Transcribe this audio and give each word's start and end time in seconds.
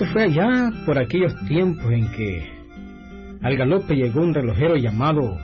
Esto 0.00 0.14
fue 0.14 0.22
allá 0.22 0.70
por 0.86 0.98
aquellos 0.98 1.36
tiempos 1.46 1.92
en 1.92 2.10
que 2.12 2.48
al 3.42 3.54
galope 3.54 3.94
llegó 3.94 4.22
un 4.22 4.32
relojero 4.32 4.76
llamado 4.76 5.36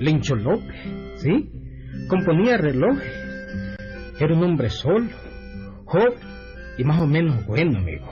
Lencho 0.00 0.34
López, 0.34 0.76
¿sí? 1.16 1.50
Componía 2.08 2.56
relojes. 2.56 3.12
Era 4.18 4.34
un 4.34 4.44
hombre 4.44 4.70
solo, 4.70 5.10
joven 5.84 6.14
y 6.78 6.84
más 6.84 7.02
o 7.02 7.06
menos 7.06 7.44
bueno, 7.44 7.80
amigo. 7.80 8.06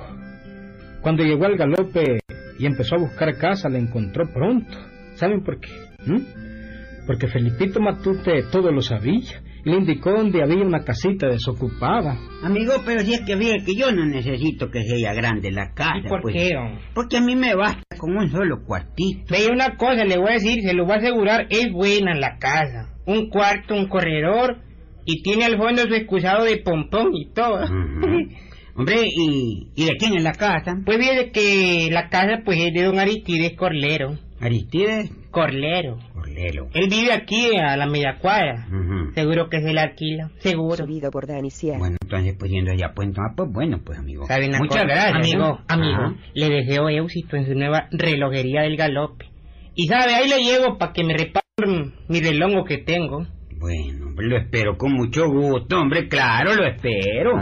Cuando 1.00 1.24
llegó 1.24 1.46
al 1.46 1.56
galope 1.56 2.20
y 2.58 2.66
empezó 2.66 2.96
a 2.96 3.00
buscar 3.00 3.38
casa, 3.38 3.70
la 3.70 3.78
encontró 3.78 4.30
pronto. 4.30 4.76
¿Saben 5.14 5.42
por 5.42 5.60
qué? 5.60 5.70
¿Mm? 6.04 7.06
Porque 7.06 7.26
Felipito 7.26 7.80
Matute 7.80 8.42
todo 8.52 8.70
lo 8.70 8.82
sabía 8.82 9.40
indicó 9.74 10.12
donde 10.12 10.42
había 10.42 10.64
una 10.64 10.84
casita 10.84 11.26
desocupada. 11.26 12.16
Amigo, 12.42 12.74
pero 12.84 13.00
si 13.00 13.14
es 13.14 13.22
que 13.22 13.34
mire 13.34 13.64
que 13.64 13.74
yo 13.74 13.90
no 13.90 14.06
necesito 14.06 14.70
que 14.70 14.82
sea 14.84 15.12
grande 15.12 15.50
la 15.50 15.72
casa. 15.74 15.98
¿Y 16.04 16.08
por 16.08 16.22
pues. 16.22 16.34
qué, 16.34 16.56
hombre? 16.56 16.84
Porque 16.94 17.16
a 17.16 17.20
mí 17.20 17.34
me 17.34 17.54
basta 17.54 17.82
con 17.98 18.16
un 18.16 18.30
solo 18.30 18.64
cuartito. 18.64 19.24
Veía 19.28 19.50
una 19.52 19.76
cosa, 19.76 20.04
le 20.04 20.18
voy 20.18 20.30
a 20.30 20.34
decir, 20.34 20.62
se 20.62 20.72
lo 20.72 20.84
voy 20.84 20.94
a 20.94 20.98
asegurar, 20.98 21.46
es 21.50 21.72
buena 21.72 22.14
la 22.14 22.38
casa. 22.38 22.94
Un 23.06 23.28
cuarto, 23.28 23.74
un 23.74 23.88
corredor, 23.88 24.58
y 25.04 25.22
tiene 25.22 25.44
al 25.44 25.56
fondo 25.56 25.82
su 25.82 25.94
excusado 25.94 26.44
de 26.44 26.58
pompón 26.58 27.14
y 27.14 27.32
todo. 27.32 27.64
Hombre, 28.76 28.96
¿y, 29.06 29.72
¿y 29.74 29.84
de 29.86 29.96
quién 29.98 30.16
es 30.16 30.22
la 30.22 30.32
casa? 30.32 30.74
Pues 30.84 30.98
viene 30.98 31.30
que 31.30 31.88
la 31.90 32.10
casa 32.10 32.42
pues 32.44 32.58
es 32.58 32.74
de 32.74 32.84
don 32.84 32.98
Aristides 32.98 33.54
Corlero. 33.56 34.18
Aristides 34.38 35.10
Corlero. 35.30 35.96
Él 36.36 36.88
vive 36.90 37.12
aquí 37.12 37.56
a 37.56 37.76
la 37.76 37.86
media 37.86 38.18
cuadra. 38.20 38.66
Seguro 39.14 39.48
que 39.48 39.60
se 39.60 39.72
la 39.72 39.82
alquila. 39.82 40.30
Seguro. 40.38 40.76
Subido 40.76 41.10
por 41.10 41.26
Dani 41.26 41.50
Sierra. 41.50 41.78
Bueno, 41.78 41.96
entonces 42.02 42.34
pues 42.38 42.50
yendo 42.50 42.72
allá 42.72 42.92
pues, 42.94 43.08
entonces, 43.08 43.30
ah, 43.30 43.34
pues 43.36 43.50
bueno, 43.52 43.80
pues 43.84 43.98
amigo. 43.98 44.26
¿Sabe 44.26 44.48
una 44.48 44.58
Muchas 44.58 44.82
cosa? 44.82 44.94
gracias. 44.94 45.14
Amigo, 45.16 45.38
¿no? 45.38 45.60
amigo, 45.68 45.98
Ajá. 45.98 46.14
le 46.34 46.48
deseo 46.50 46.88
éxito 46.88 47.36
en 47.36 47.46
su 47.46 47.54
nueva 47.54 47.88
relojería 47.90 48.62
del 48.62 48.76
galope. 48.76 49.26
Y 49.74 49.86
sabe, 49.88 50.14
ahí 50.14 50.28
le 50.28 50.42
llevo 50.42 50.78
para 50.78 50.92
que 50.92 51.04
me 51.04 51.14
reparen 51.14 51.94
mi 52.08 52.20
relongo 52.20 52.64
que 52.64 52.78
tengo. 52.78 53.26
Bueno, 53.58 54.12
lo 54.18 54.36
espero 54.36 54.76
con 54.76 54.92
mucho 54.92 55.26
gusto, 55.28 55.78
hombre, 55.80 56.08
claro, 56.08 56.54
lo 56.54 56.66
espero. 56.66 57.32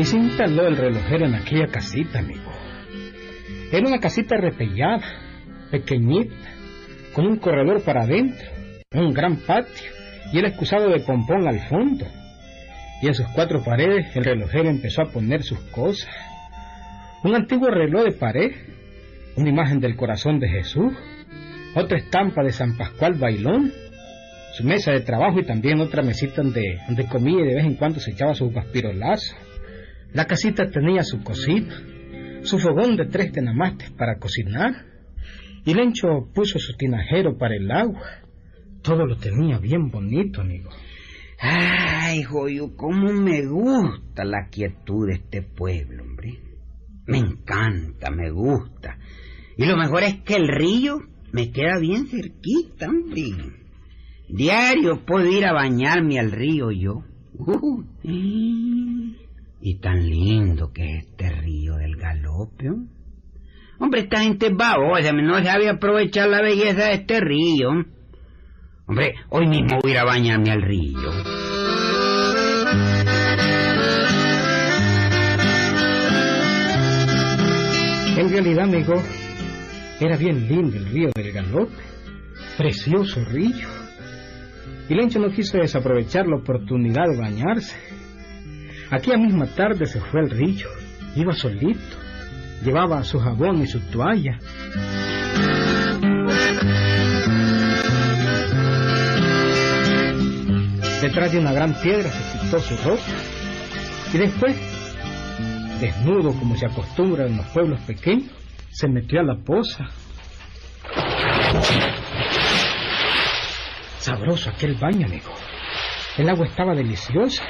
Y 0.00 0.04
se 0.06 0.16
instaló 0.16 0.66
el 0.66 0.78
relojero 0.78 1.26
en 1.26 1.34
aquella 1.34 1.66
casita, 1.66 2.20
amigo. 2.20 2.50
Era 3.70 3.86
una 3.86 3.98
casita 3.98 4.38
repellada, 4.38 5.04
pequeñita, 5.70 6.34
con 7.12 7.26
un 7.26 7.36
corredor 7.36 7.82
para 7.82 8.04
adentro, 8.04 8.48
un 8.94 9.12
gran 9.12 9.36
patio 9.36 9.90
y 10.32 10.38
el 10.38 10.46
excusado 10.46 10.88
de 10.88 11.00
pompón 11.00 11.46
al 11.46 11.60
fondo. 11.68 12.06
Y 13.02 13.08
en 13.08 13.14
sus 13.14 13.26
cuatro 13.34 13.62
paredes 13.62 14.16
el 14.16 14.24
relojero 14.24 14.70
empezó 14.70 15.02
a 15.02 15.10
poner 15.12 15.42
sus 15.42 15.60
cosas. 15.70 16.08
Un 17.22 17.34
antiguo 17.34 17.68
reloj 17.68 18.04
de 18.04 18.12
pared, 18.12 18.52
una 19.36 19.50
imagen 19.50 19.80
del 19.80 19.96
corazón 19.96 20.40
de 20.40 20.48
Jesús, 20.48 20.94
otra 21.74 21.98
estampa 21.98 22.42
de 22.42 22.52
San 22.52 22.74
Pascual 22.78 23.18
Bailón, 23.18 23.70
su 24.54 24.64
mesa 24.64 24.92
de 24.92 25.00
trabajo 25.00 25.40
y 25.40 25.44
también 25.44 25.78
otra 25.78 26.02
mesita 26.02 26.36
donde, 26.36 26.78
donde 26.86 27.04
comía 27.04 27.44
y 27.44 27.48
de 27.48 27.54
vez 27.56 27.66
en 27.66 27.74
cuando 27.74 28.00
se 28.00 28.12
echaba 28.12 28.32
sus 28.32 28.50
paspirolazos. 28.50 29.49
La 30.12 30.26
casita 30.26 30.70
tenía 30.70 31.02
su 31.02 31.22
cocina, 31.22 31.76
su 32.42 32.58
fogón 32.58 32.96
de 32.96 33.06
tres 33.06 33.32
tenamastes 33.32 33.90
para 33.90 34.18
cocinar, 34.18 34.86
y 35.64 35.74
Lencho 35.74 36.28
puso 36.34 36.58
su 36.58 36.72
tinajero 36.76 37.36
para 37.36 37.54
el 37.54 37.70
agua. 37.70 38.06
Todo 38.82 39.06
lo 39.06 39.16
tenía 39.16 39.58
bien 39.58 39.90
bonito, 39.90 40.40
amigo. 40.40 40.70
Ay, 41.38 42.22
joyo, 42.22 42.76
cómo 42.76 43.12
me 43.12 43.46
gusta 43.46 44.24
la 44.24 44.48
quietud 44.50 45.06
de 45.08 45.14
este 45.14 45.42
pueblo, 45.42 46.02
hombre. 46.02 46.38
Me 47.06 47.18
encanta, 47.18 48.10
me 48.10 48.30
gusta. 48.30 48.98
Y 49.56 49.64
lo 49.64 49.76
mejor 49.76 50.02
es 50.02 50.20
que 50.22 50.36
el 50.36 50.48
río 50.48 50.98
me 51.32 51.50
queda 51.50 51.78
bien 51.78 52.06
cerquita, 52.06 52.88
hombre. 52.88 53.22
Diario 54.28 55.04
puedo 55.04 55.26
ir 55.26 55.44
a 55.44 55.52
bañarme 55.52 56.18
al 56.18 56.30
río 56.30 56.70
yo. 56.70 57.04
Uh, 57.34 57.84
y 59.60 59.78
tan 59.78 60.08
lindo 60.08 60.72
que 60.72 60.96
es 60.96 61.06
este 61.06 61.30
río 61.30 61.76
del 61.76 61.96
galope. 61.96 62.70
¿oh? 62.70 62.86
Hombre, 63.78 64.00
esta 64.00 64.20
gente 64.20 64.46
es 64.46 64.56
babosa, 64.56 65.12
no 65.12 65.42
sabe 65.42 65.68
aprovechar 65.68 66.28
la 66.28 66.42
belleza 66.42 66.86
de 66.86 66.94
este 66.94 67.20
río. 67.20 67.70
Hombre, 68.86 69.14
hoy 69.28 69.46
mismo 69.46 69.78
voy 69.82 69.96
a 69.96 70.04
bañarme 70.04 70.50
al 70.50 70.62
río. 70.62 71.10
En 78.16 78.30
realidad, 78.30 78.64
amigo, 78.64 79.02
era 79.98 80.16
bien 80.16 80.46
lindo 80.46 80.76
el 80.76 80.86
río 80.86 81.10
del 81.14 81.32
Galope, 81.32 81.72
precioso 82.58 83.24
río. 83.24 83.68
Y 84.88 84.94
Lencho 84.94 85.18
no 85.20 85.30
quiso 85.30 85.56
desaprovechar 85.56 86.26
la 86.26 86.36
oportunidad 86.36 87.04
de 87.10 87.18
bañarse. 87.18 87.99
Aquella 88.90 89.18
misma 89.18 89.46
tarde 89.46 89.86
se 89.86 90.00
fue 90.00 90.20
al 90.20 90.30
río, 90.30 90.68
iba 91.14 91.32
solito, 91.32 91.96
llevaba 92.64 93.04
su 93.04 93.20
jabón 93.20 93.62
y 93.62 93.66
su 93.68 93.78
toalla. 93.80 94.38
Detrás 101.00 101.32
de 101.32 101.38
una 101.38 101.52
gran 101.52 101.72
piedra 101.74 102.10
se 102.10 102.38
quitó 102.38 102.58
su 102.58 102.76
ropa 102.78 103.02
y 104.12 104.18
después, 104.18 104.56
desnudo 105.80 106.32
como 106.32 106.56
se 106.56 106.66
acostumbra 106.66 107.26
en 107.26 107.36
los 107.36 107.46
pueblos 107.46 107.80
pequeños, 107.82 108.30
se 108.70 108.88
metió 108.88 109.20
a 109.20 109.22
la 109.22 109.36
poza. 109.36 109.88
Sabroso 113.98 114.50
aquel 114.50 114.74
baño, 114.74 115.06
amigo. 115.06 115.32
El 116.18 116.28
agua 116.28 116.46
estaba 116.46 116.74
deliciosa. 116.74 117.44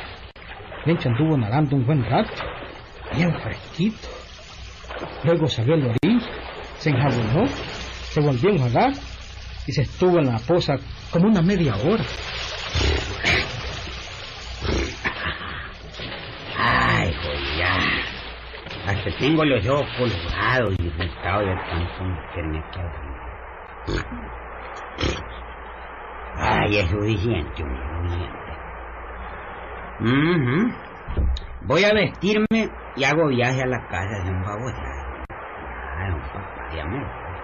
Lencho 0.85 1.09
anduvo 1.09 1.37
nadando 1.37 1.77
un 1.77 1.87
buen 1.87 2.03
rato, 2.05 2.43
bien 3.15 3.33
fresquito. 3.41 4.09
Luego 5.25 5.47
salió 5.47 5.75
a 5.75 5.77
la 5.77 5.95
se 6.79 6.91
enjabonó, 6.91 7.47
se 7.47 8.21
volvió 8.21 8.51
a 8.51 8.53
enjuagar 8.55 8.93
y 9.67 9.73
se 9.73 9.83
estuvo 9.83 10.19
en 10.19 10.27
la 10.27 10.39
poza 10.39 10.77
como 11.11 11.29
una 11.29 11.43
media 11.43 11.75
hora. 11.77 12.05
Ay, 16.57 17.13
joya. 17.23 17.79
Hasta 18.87 19.19
tengo 19.19 19.45
los 19.45 19.67
ojos 19.67 19.87
colorados 19.99 20.75
y 20.79 20.83
irritados 20.87 21.47
de 21.47 21.55
tanto 21.57 22.05
meterme 22.05 22.59
aquí 22.59 22.81
adentro. 22.81 23.21
Ay, 26.37 26.77
es 26.79 26.89
suficiente, 26.89 27.63
hombre, 27.63 28.40
Ujú. 30.01 30.73
Voy 31.67 31.85
a 31.85 31.93
vestirme 31.93 32.71
y 32.95 33.05
hago 33.05 33.29
viaje 33.29 33.63
a 33.63 33.67
la 33.67 33.87
casa 33.87 34.25
de 34.25 34.31
un 34.31 34.43
babosazo. 34.43 35.11
Ay, 35.99 36.11
un 36.13 36.23
papá, 36.33 36.69
me 36.89 37.05
voy. 37.05 37.37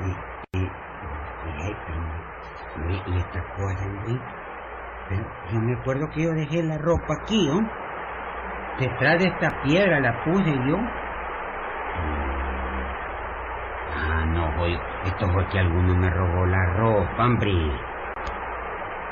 Y, 0.00 0.10
y, 0.58 0.62
y, 1.46 2.10
y, 4.02 4.22
yo 5.52 5.60
me 5.60 5.74
acuerdo 5.78 6.08
que 6.12 6.22
yo 6.22 6.30
dejé 6.30 6.62
la 6.64 6.78
ropa 6.78 7.14
aquí, 7.22 7.46
¿no? 7.46 7.60
Detrás 8.78 9.18
de 9.20 9.26
esta 9.26 9.60
piedra 9.60 10.00
la 10.00 10.24
puse 10.24 10.50
yo. 10.66 10.76
Ah, 13.94 14.24
no, 14.26 14.52
voy. 14.54 14.76
Esto 15.04 15.28
fue 15.30 15.46
que 15.48 15.58
alguno 15.58 15.94
me 15.94 16.10
robó 16.10 16.46
la 16.46 16.64
ropa, 16.74 17.26
hombre. 17.26 17.91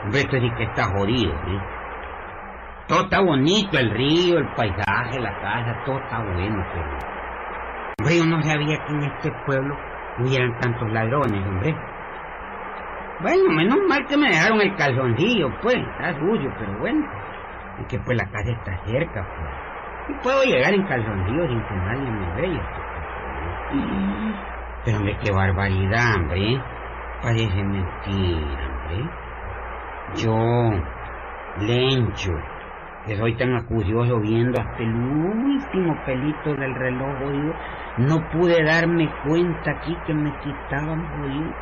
Hombre, 0.05 0.21
esto 0.21 0.37
sí 0.39 0.51
que 0.57 0.65
está 0.65 0.85
jodido, 0.85 1.33
¿sí? 1.45 1.59
Todo 2.89 3.03
está 3.03 3.21
bonito, 3.21 3.79
el 3.79 3.91
río, 3.91 4.39
el 4.39 4.49
paisaje, 4.55 5.21
la 5.21 5.39
casa, 5.41 5.83
todo 5.85 5.99
está 5.99 6.19
bueno, 6.23 6.65
pero... 6.73 7.21
Hombre, 7.99 8.17
yo 8.17 8.25
no 8.25 8.43
sabía 8.43 8.79
que 8.85 8.93
en 8.93 9.03
este 9.05 9.31
pueblo 9.47 9.77
hubieran 10.19 10.59
tantos 10.59 10.91
ladrones, 10.91 11.47
hombre. 11.47 11.77
Bueno, 13.21 13.51
menos 13.51 13.79
mal 13.87 14.07
que 14.07 14.17
me 14.17 14.29
dejaron 14.31 14.61
el 14.63 14.75
calzoncillo, 14.77 15.51
pues, 15.61 15.77
está 15.77 16.19
suyo, 16.19 16.51
pero 16.59 16.79
bueno. 16.79 17.07
Y 17.79 17.85
que 17.85 17.99
pues 17.99 18.17
la 18.17 18.25
casa 18.25 18.51
está 18.51 18.85
cerca, 18.87 19.27
pues. 19.37 19.71
Y 20.09 20.23
puedo 20.23 20.43
llegar 20.43 20.73
en 20.73 20.83
calzoncillo 20.87 21.47
sin 21.47 21.63
que 21.63 21.75
nadie 21.75 22.11
me 22.11 22.41
vea. 22.41 22.91
Pero 24.85 24.97
hombre, 24.97 25.19
qué 25.23 25.31
barbaridad, 25.31 26.17
hombre. 26.17 26.61
Parece 27.23 27.63
mentira, 27.63 28.67
hombre. 28.67 29.11
Yo, 30.17 30.37
Lencho, 31.61 32.33
que 33.07 33.17
soy 33.17 33.37
tan 33.37 33.55
acucioso 33.55 34.19
viendo 34.21 34.61
hasta 34.61 34.83
el 34.83 34.95
último 34.95 35.97
pelito 36.05 36.55
del 36.55 36.75
reloj, 36.75 37.55
no 37.99 38.29
pude 38.31 38.63
darme 38.65 39.09
cuenta 39.25 39.71
aquí 39.71 39.97
que 40.07 40.15
me 40.15 40.33
quitaban, 40.39 41.01
oído. 41.23 41.55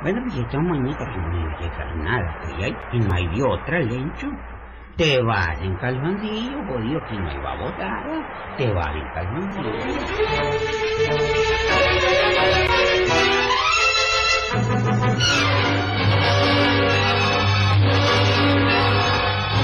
Bueno, 0.00 0.22
pues 0.22 0.38
esta 0.38 0.58
que 0.58 1.18
no 1.18 1.28
me 1.28 1.56
llega 1.58 1.94
nada, 1.96 2.36
ya, 2.58 2.68
y 2.92 3.00
no 3.00 3.14
hay 3.14 3.26
de 3.28 3.42
otra, 3.42 3.80
Lencho. 3.80 4.28
Te 4.96 5.20
vas 5.22 5.60
en 5.60 5.76
calzoncillo, 5.76 6.64
jodido, 6.64 7.00
que 7.04 7.18
no 7.18 7.32
iba 7.32 7.52
a 7.52 7.56
botar, 7.56 8.04
te 8.56 8.72
vas 8.72 8.94
en 8.94 9.06
calzoncillo. 9.14 9.72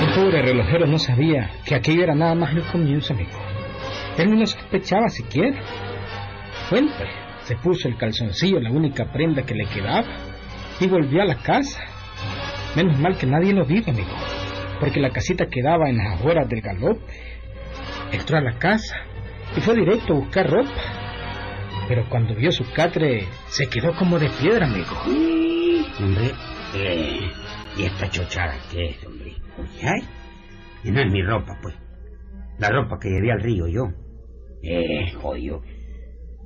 El 0.03 0.15
pobre 0.15 0.43
relojero 0.43 0.87
no 0.87 0.99
sabía 0.99 1.51
que 1.65 1.75
aquello 1.75 2.03
era 2.03 2.15
nada 2.15 2.35
más 2.35 2.55
el 2.55 2.63
comienzo, 2.65 3.15
amigo. 3.15 3.31
Él 4.19 4.31
no 4.31 4.41
lo 4.41 4.47
sospechaba 4.47 5.09
siquiera. 5.09 5.59
Bueno, 6.71 6.91
pues, 6.99 7.09
se 7.45 7.57
puso 7.57 7.89
el 7.89 7.97
calzoncillo, 7.97 8.61
la 8.61 8.71
única 8.71 9.11
prenda 9.11 9.43
que 9.43 9.55
le 9.55 9.65
quedaba, 9.67 10.07
y 10.79 10.87
volvió 10.87 11.23
a 11.23 11.27
la 11.27 11.37
casa. 11.37 11.81
Menos 12.77 12.99
mal 12.99 13.17
que 13.17 13.27
nadie 13.27 13.55
lo 13.55 13.65
vio, 13.65 13.83
amigo, 13.87 14.15
porque 14.81 15.01
la 15.01 15.11
casita 15.11 15.47
quedaba 15.47 15.89
en 15.89 15.97
las 15.97 16.15
afueras 16.19 16.47
del 16.49 16.61
galope. 16.61 17.01
Entró 18.13 18.37
a 18.37 18.43
la 18.43 18.59
casa 18.59 18.97
y 19.57 19.61
fue 19.61 19.75
directo 19.77 20.13
a 20.13 20.17
buscar 20.17 20.51
ropa. 20.51 21.04
Pero 21.89 22.09
cuando 22.09 22.35
vio 22.35 22.51
su 22.51 22.65
catre, 22.75 23.27
se 23.49 23.69
quedó 23.69 23.95
como 23.99 24.19
de 24.19 24.31
piedra, 24.41 24.67
amigo. 24.67 24.95
Hombre, 26.01 26.31
eh, 26.77 27.21
¿y 27.77 27.83
esta 27.83 28.09
chochara 28.09 28.55
qué 28.71 28.91
es, 28.91 29.07
hombre? 29.07 29.35
¿Ay? 29.83 30.03
Y 30.85 30.91
no 30.91 31.01
es 31.01 31.13
mi 31.13 31.23
ropa, 31.23 31.59
pues. 31.63 31.75
La 32.59 32.71
ropa 32.71 32.99
que 33.01 33.11
llevé 33.11 33.33
al 33.33 33.41
río 33.41 33.67
yo. 33.69 33.83
Eh, 34.63 35.13
jodido. 35.21 35.63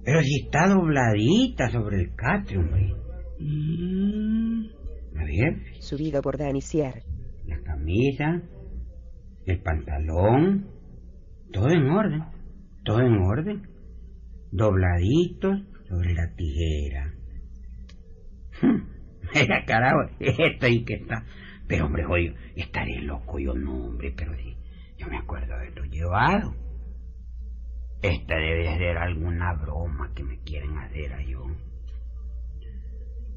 Pero 0.04 0.20
si 0.22 0.44
está 0.44 0.68
dobladita 0.68 1.70
sobre 1.70 2.00
el 2.00 2.14
catre, 2.16 2.58
hombre. 2.58 2.94
Mm, 3.38 4.64
a 5.18 5.24
ver, 5.24 5.80
Subido 5.80 6.20
por 6.22 6.36
Dani 6.36 6.60
Sier. 6.60 7.02
la 7.46 7.60
camisa, 7.62 8.42
el 9.46 9.60
pantalón, 9.62 10.66
todo 11.52 11.68
en 11.70 11.86
orden, 11.88 12.24
todo 12.84 13.00
en 13.00 13.16
orden. 13.18 13.62
Dobladitos 14.50 15.60
sobre 15.88 16.14
la 16.14 16.34
tijera. 16.34 17.14
Mira, 19.34 19.64
carajo, 19.66 20.10
esto 20.20 20.66
ahí 20.66 20.84
que 20.84 20.94
está. 20.94 21.24
Pero, 21.66 21.86
hombre, 21.86 22.34
estaré 22.56 23.02
loco 23.02 23.38
yo, 23.38 23.54
no, 23.54 23.86
hombre, 23.86 24.12
pero 24.16 24.34
sí, 24.36 24.56
yo 24.96 25.06
me 25.08 25.18
acuerdo 25.18 25.48
de 25.48 25.54
haberlo 25.54 25.84
llevado. 25.84 26.54
Esta 28.00 28.36
debe 28.36 28.78
ser 28.78 28.96
alguna 28.96 29.52
broma 29.54 30.12
que 30.14 30.22
me 30.22 30.38
quieren 30.44 30.78
hacer 30.78 31.12
a 31.12 31.22
yo. 31.22 31.44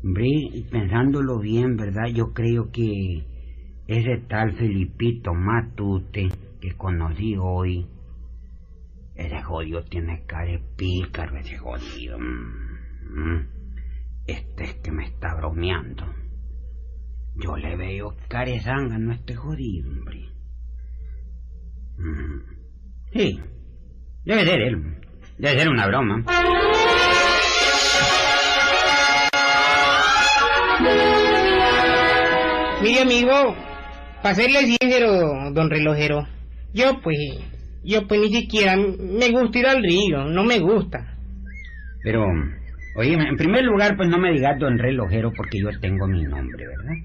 Hombre, 0.04 0.30
pensándolo 0.72 1.40
bien, 1.40 1.76
¿verdad? 1.76 2.08
Yo 2.14 2.34
creo 2.34 2.72
que 2.72 3.26
ese 3.88 4.18
tal 4.30 4.54
Felipito 4.54 5.34
Matute 5.34 6.30
que 6.62 6.72
conocí 6.78 7.36
hoy, 7.38 7.88
ese 9.16 9.42
jodido 9.42 9.84
tiene 9.84 10.26
cara 10.26 10.52
de 10.52 10.60
pícaro, 10.78 11.38
ese 11.38 11.58
jodido. 11.58 12.18
Mm. 12.20 13.48
Este 14.28 14.64
es 14.64 14.76
que 14.76 14.92
me 14.92 15.06
está 15.06 15.36
bromeando. 15.36 16.06
Yo 17.36 17.58
le 17.58 17.76
veo 17.76 18.16
carezanga 18.28 18.96
a 18.96 19.16
este 19.16 19.36
jodido, 19.36 19.90
hombre. 19.90 20.30
Mm. 21.98 22.62
Sí, 23.14 23.40
debe 24.26 24.46
ser 24.46 24.62
él. 24.62 25.02
Debe 25.38 25.60
ser 25.60 25.70
una 25.70 25.88
broma. 25.88 26.24
Mire, 32.82 33.02
amigo, 33.02 33.56
para 34.24 34.36
serle 34.36 34.66
sincero, 34.66 35.52
don 35.52 35.70
relojero, 35.70 36.28
yo 36.74 37.00
pues, 37.02 37.18
yo 37.84 38.08
pues 38.08 38.22
ni 38.22 38.34
siquiera 38.34 38.76
me 38.76 39.30
gusta 39.32 39.60
ir 39.60 39.68
al 39.68 39.84
río, 39.84 40.26
no 40.26 40.44
me 40.44 40.60
gusta. 40.60 41.16
Pero, 42.04 42.26
oye, 42.96 43.14
en 43.14 43.38
primer 43.38 43.64
lugar, 43.64 43.96
pues 43.96 44.10
no 44.10 44.18
me 44.18 44.32
digas 44.32 44.58
don 44.60 44.78
relojero 44.78 45.32
porque 45.34 45.60
yo 45.60 45.70
tengo 45.80 46.08
mi 46.08 46.24
nombre, 46.24 46.68
¿verdad? 46.68 46.96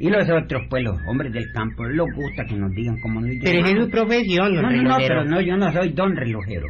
Y 0.00 0.08
los 0.08 0.28
otros, 0.30 0.62
pues 0.70 0.82
los 0.82 0.96
hombres 1.06 1.32
del 1.32 1.52
campo, 1.52 1.84
les 1.84 2.14
gusta 2.14 2.44
que 2.46 2.54
nos 2.56 2.72
digan 2.72 2.98
cómo 3.00 3.20
nos 3.20 3.30
Pero 3.42 3.66
es 3.66 3.84
su 3.84 3.90
profesión, 3.90 4.54
don 4.54 4.62
No, 4.62 4.70
no, 4.70 4.76
no, 4.76 4.82
relojero. 4.82 5.08
pero 5.08 5.24
no, 5.24 5.40
yo 5.42 5.56
no 5.56 5.72
soy 5.72 5.92
don 5.92 6.16
relojero. 6.16 6.68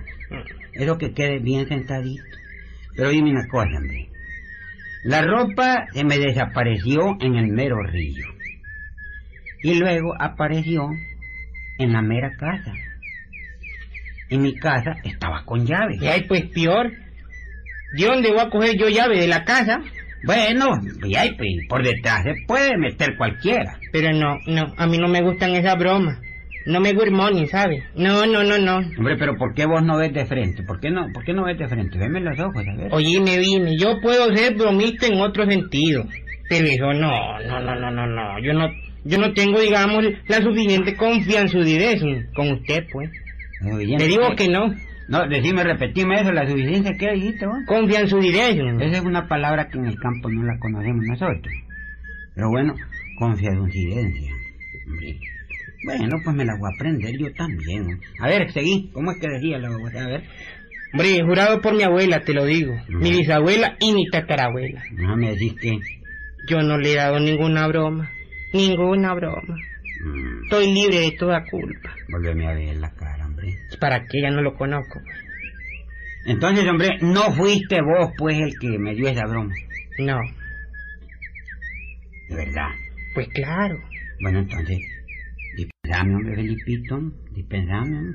Eso 0.74 0.98
que 0.98 1.12
quede 1.12 1.38
bien 1.38 1.66
sentadito. 1.68 2.22
Pero 2.96 3.10
dime 3.10 3.30
una 3.30 3.46
cosa, 3.48 3.70
hombre. 3.78 4.08
La 5.04 5.22
ropa 5.22 5.86
se 5.92 6.04
me 6.04 6.18
desapareció 6.18 7.16
en 7.20 7.36
el 7.36 7.46
mero 7.46 7.82
río. 7.82 8.26
Y 9.62 9.78
luego 9.78 10.12
apareció 10.18 10.88
en 11.78 11.92
la 11.92 12.02
mera 12.02 12.32
casa. 12.36 12.72
Y 14.30 14.38
mi 14.38 14.54
casa 14.54 14.92
estaba 15.04 15.44
con 15.44 15.66
llave. 15.66 15.96
Y 16.00 16.06
ahí 16.06 16.24
pues 16.26 16.46
peor. 16.46 16.90
¿De 17.96 18.06
dónde 18.06 18.30
voy 18.30 18.40
a 18.40 18.50
coger 18.50 18.76
yo 18.78 18.88
llave? 18.88 19.18
¿De 19.18 19.26
la 19.26 19.44
casa? 19.44 19.80
Bueno, 20.22 20.66
y 21.04 21.16
ahí, 21.16 21.34
pues, 21.36 21.66
por 21.68 21.82
detrás 21.82 22.22
se 22.24 22.34
puede 22.46 22.76
meter 22.76 23.16
cualquiera. 23.16 23.78
Pero 23.90 24.12
no, 24.12 24.38
no, 24.46 24.74
a 24.76 24.86
mí 24.86 24.98
no 24.98 25.08
me 25.08 25.22
gustan 25.22 25.54
esas 25.54 25.78
bromas. 25.78 26.18
No 26.66 26.78
me 26.78 26.92
good 26.92 27.10
morning, 27.10 27.46
¿sabe? 27.46 27.84
No, 27.96 28.26
no, 28.26 28.44
no, 28.44 28.58
no. 28.58 28.76
Hombre, 28.76 29.16
pero 29.18 29.36
¿por 29.36 29.54
qué 29.54 29.64
vos 29.64 29.82
no 29.82 29.96
ves 29.96 30.12
de 30.12 30.26
frente? 30.26 30.62
¿Por 30.62 30.78
qué 30.78 30.90
no, 30.90 31.06
por 31.12 31.24
qué 31.24 31.32
no 31.32 31.44
ves 31.44 31.58
de 31.58 31.66
frente? 31.68 31.98
Veme 31.98 32.20
los 32.20 32.38
ojos, 32.38 32.62
a 32.68 32.76
ver. 32.76 32.88
Oye, 32.92 33.18
me 33.18 33.38
vine, 33.38 33.78
yo 33.78 33.98
puedo 34.02 34.34
ser 34.36 34.54
bromista 34.54 35.06
en 35.06 35.20
otro 35.20 35.46
sentido. 35.46 36.04
Pero 36.50 36.66
eso 36.66 36.92
no, 36.92 37.40
no, 37.40 37.60
no, 37.60 37.74
no, 37.76 37.90
no, 37.90 38.06
no. 38.06 38.44
Yo 38.44 38.52
no, 38.52 38.68
yo 39.04 39.18
no 39.18 39.32
tengo, 39.32 39.58
digamos, 39.58 40.04
la 40.28 40.42
suficiente 40.42 40.94
confianza 40.96 41.58
de 41.58 41.92
eso 41.92 42.06
con 42.34 42.52
usted, 42.52 42.84
pues. 42.92 43.10
Le 43.62 44.06
digo 44.08 44.34
que 44.36 44.48
no. 44.48 44.74
No, 45.08 45.28
decime, 45.28 45.64
repetime 45.64 46.20
eso, 46.20 46.30
la 46.32 46.48
suficiencia, 46.48 46.92
¿qué 46.96 47.12
dijiste 47.12 47.44
vos? 47.46 47.58
De 47.66 48.50
eso. 48.50 48.80
Esa 48.80 48.98
es 48.98 49.04
una 49.04 49.26
palabra 49.26 49.68
que 49.68 49.78
en 49.78 49.86
el 49.86 49.98
campo 49.98 50.30
no 50.30 50.44
la 50.44 50.56
conocemos 50.60 51.04
nosotros. 51.04 51.52
Pero 52.34 52.48
bueno, 52.48 52.74
confidencia. 53.18 54.32
Hombre. 54.86 55.18
Bueno, 55.84 56.16
pues 56.22 56.36
me 56.36 56.44
la 56.44 56.52
voy 56.56 56.70
a 56.70 56.74
aprender 56.74 57.12
yo 57.18 57.32
también. 57.32 57.98
A 58.20 58.28
ver, 58.28 58.52
seguí. 58.52 58.90
¿Cómo 58.92 59.10
es 59.10 59.18
que 59.18 59.28
decía 59.28 59.58
la 59.58 59.68
a 59.68 60.06
ver? 60.06 60.22
Hombre, 60.92 61.22
jurado 61.24 61.60
por 61.60 61.74
mi 61.74 61.82
abuela, 61.82 62.20
te 62.20 62.34
lo 62.34 62.44
digo. 62.44 62.74
Mi 62.88 63.10
bisabuela 63.10 63.76
y 63.80 63.92
mi 63.92 64.08
tatarabuela. 64.10 64.82
No 64.92 65.16
me 65.16 65.30
decís 65.32 65.54
que... 65.60 65.78
Yo 66.48 66.62
no 66.62 66.78
le 66.78 66.92
he 66.92 66.96
dado 66.96 67.18
ninguna 67.20 67.66
broma. 67.68 68.10
Ninguna 68.52 69.14
broma. 69.14 69.56
Mm, 70.04 70.44
Estoy 70.44 70.72
libre 70.72 71.00
de 71.00 71.12
toda 71.12 71.44
culpa. 71.44 71.94
volveme 72.08 72.46
a 72.46 72.54
ver 72.54 72.76
la 72.76 72.90
cara, 72.90 73.28
hombre. 73.40 73.58
¿Para 73.78 74.06
qué? 74.06 74.20
Ya 74.22 74.30
no 74.30 74.42
lo 74.42 74.54
conozco. 74.54 75.00
Entonces, 76.26 76.68
hombre, 76.68 76.98
no 77.00 77.32
fuiste 77.32 77.80
vos, 77.80 78.12
pues, 78.16 78.38
el 78.38 78.58
que 78.58 78.78
me 78.78 78.94
dio 78.94 79.08
esa 79.08 79.26
broma. 79.26 79.56
No. 79.98 80.18
De 82.28 82.36
verdad. 82.36 82.68
Pues 83.14 83.28
claro. 83.28 83.76
Bueno, 84.20 84.40
entonces, 84.40 84.80
dispensame, 85.56 86.14
hombre, 86.14 86.36
Felipito, 86.36 87.00
dispensame. 87.32 88.14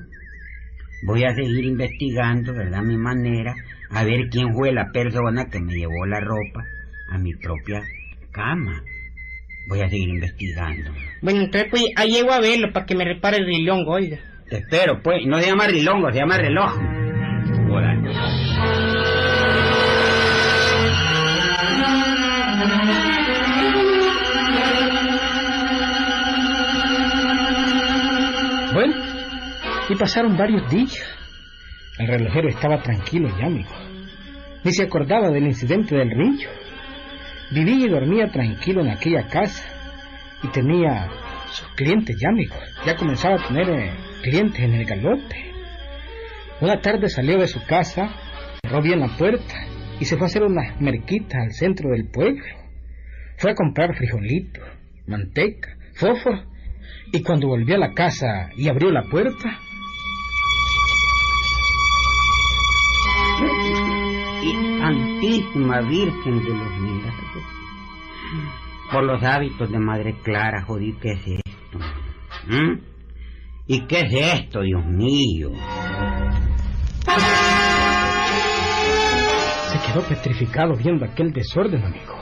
Voy 1.03 1.23
a 1.23 1.35
seguir 1.35 1.65
investigando, 1.65 2.53
¿verdad? 2.53 2.81
Mi 2.83 2.97
manera, 2.97 3.55
a 3.89 4.03
ver 4.03 4.29
quién 4.29 4.53
fue 4.53 4.71
la 4.71 4.91
persona 4.91 5.49
que 5.49 5.59
me 5.59 5.73
llevó 5.73 6.05
la 6.05 6.19
ropa 6.19 6.65
a 7.09 7.17
mi 7.17 7.33
propia 7.33 7.83
cama. 8.31 8.83
Voy 9.67 9.81
a 9.81 9.89
seguir 9.89 10.09
investigando. 10.09 10.91
Bueno, 11.21 11.41
entonces 11.41 11.69
pues 11.69 11.83
ahí 11.95 12.11
llego 12.11 12.31
a 12.31 12.39
verlo 12.39 12.71
para 12.71 12.85
que 12.85 12.95
me 12.95 13.03
repare 13.03 13.37
el 13.37 13.45
rilongo, 13.45 13.93
oiga. 13.93 14.19
Te 14.49 14.57
espero, 14.57 15.01
pues. 15.01 15.25
No 15.25 15.39
se 15.39 15.47
llama 15.47 15.67
rilongo, 15.67 16.11
se 16.11 16.19
llama 16.19 16.37
reloj. 16.37 16.73
Bueno, 28.73 28.93
y 29.89 29.95
pasaron 29.95 30.37
varios 30.37 30.69
días. 30.69 30.93
El 31.97 32.07
relojero 32.07 32.49
estaba 32.49 32.81
tranquilo 32.83 33.29
ya, 33.39 33.47
amigo. 33.47 33.69
Ni 34.63 34.71
se 34.73 34.83
acordaba 34.83 35.29
del 35.29 35.45
incidente 35.45 35.95
del 35.95 36.11
río. 36.11 36.49
Vivía 37.51 37.85
y 37.85 37.89
dormía 37.89 38.27
tranquilo 38.27 38.81
en 38.81 38.89
aquella 38.89 39.27
casa. 39.27 39.63
Y 40.43 40.49
tenía 40.49 41.09
sus 41.51 41.67
clientes 41.69 42.15
ya, 42.19 42.29
amigo. 42.29 42.55
Ya 42.85 42.95
comenzaba 42.95 43.35
a 43.35 43.47
tener 43.47 43.69
eh, 43.69 43.93
clientes 44.25 44.59
en 44.59 44.73
el 44.73 44.85
galope. 44.85 45.53
Una 46.59 46.81
tarde 46.81 47.09
salió 47.09 47.37
de 47.37 47.47
su 47.47 47.63
casa, 47.67 48.09
cerró 48.63 48.81
bien 48.81 48.99
la 48.99 49.15
puerta 49.17 49.67
y 49.99 50.05
se 50.05 50.17
fue 50.17 50.25
a 50.25 50.29
hacer 50.29 50.41
unas 50.41 50.81
merquitas 50.81 51.43
al 51.43 51.51
centro 51.51 51.91
del 51.91 52.07
pueblo. 52.07 52.43
Fue 53.37 53.51
a 53.51 53.55
comprar 53.55 53.95
frijolitos, 53.95 54.63
manteca, 55.05 55.77
fósforo 55.93 56.43
y 57.13 57.21
cuando 57.21 57.49
volvió 57.49 57.75
a 57.75 57.79
la 57.79 57.93
casa 57.93 58.49
y 58.57 58.67
abrió 58.67 58.89
la 58.89 59.03
puerta, 59.03 59.59
Santísima 64.79 65.81
Virgen 65.81 66.43
de 66.43 66.49
los 66.49 66.79
Milagros. 66.79 67.43
Por 68.91 69.03
los 69.03 69.23
hábitos 69.23 69.71
de 69.71 69.79
Madre 69.79 70.15
Clara, 70.23 70.63
jodí, 70.63 70.93
¿qué 71.01 71.11
es 71.11 71.27
esto? 71.27 71.79
¿Mm? 72.47 72.94
¿Y 73.67 73.81
qué 73.87 74.01
es 74.01 74.41
esto, 74.41 74.61
Dios 74.61 74.85
mío? 74.85 75.49
Se 79.71 79.91
quedó 79.91 80.01
petrificado 80.07 80.75
viendo 80.75 81.03
aquel 81.03 81.33
desorden, 81.33 81.83
amigo. 81.83 82.15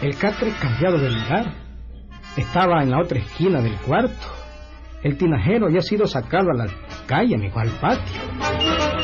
El 0.00 0.16
catre 0.16 0.52
cambiado 0.60 0.98
de 0.98 1.10
lugar. 1.10 1.54
Estaba 2.36 2.82
en 2.82 2.90
la 2.90 3.00
otra 3.00 3.18
esquina 3.18 3.60
del 3.60 3.74
cuarto. 3.78 4.28
El 5.02 5.18
tinajero 5.18 5.66
había 5.66 5.82
sido 5.82 6.06
sacado 6.06 6.50
a 6.50 6.54
la 6.54 6.66
calle, 7.06 7.34
amigo, 7.34 7.58
al 7.58 7.70
patio. 7.70 8.22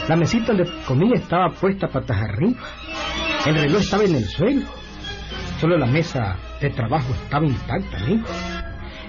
La 0.09 0.15
mesita 0.15 0.53
de 0.55 0.67
comida 0.87 1.17
estaba 1.17 1.51
puesta 1.51 1.89
patas 1.89 2.17
arriba. 2.17 2.61
El 3.45 3.57
reloj 3.57 3.81
estaba 3.83 4.05
en 4.05 4.15
el 4.15 4.25
suelo. 4.25 4.67
Solo 5.61 5.77
la 5.77 5.87
mesa 5.87 6.37
de 6.61 6.71
trabajo 6.71 7.13
estaba 7.13 7.45
intacta, 7.45 7.97
amigo. 7.99 8.29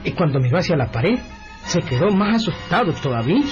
Y 0.04 0.12
cuando 0.12 0.40
miró 0.40 0.58
hacia 0.58 0.76
la 0.76 0.92
pared, 0.92 1.20
se 1.66 1.82
quedó 1.82 2.10
más 2.12 2.36
asustado 2.38 2.94
todavía. 2.94 3.44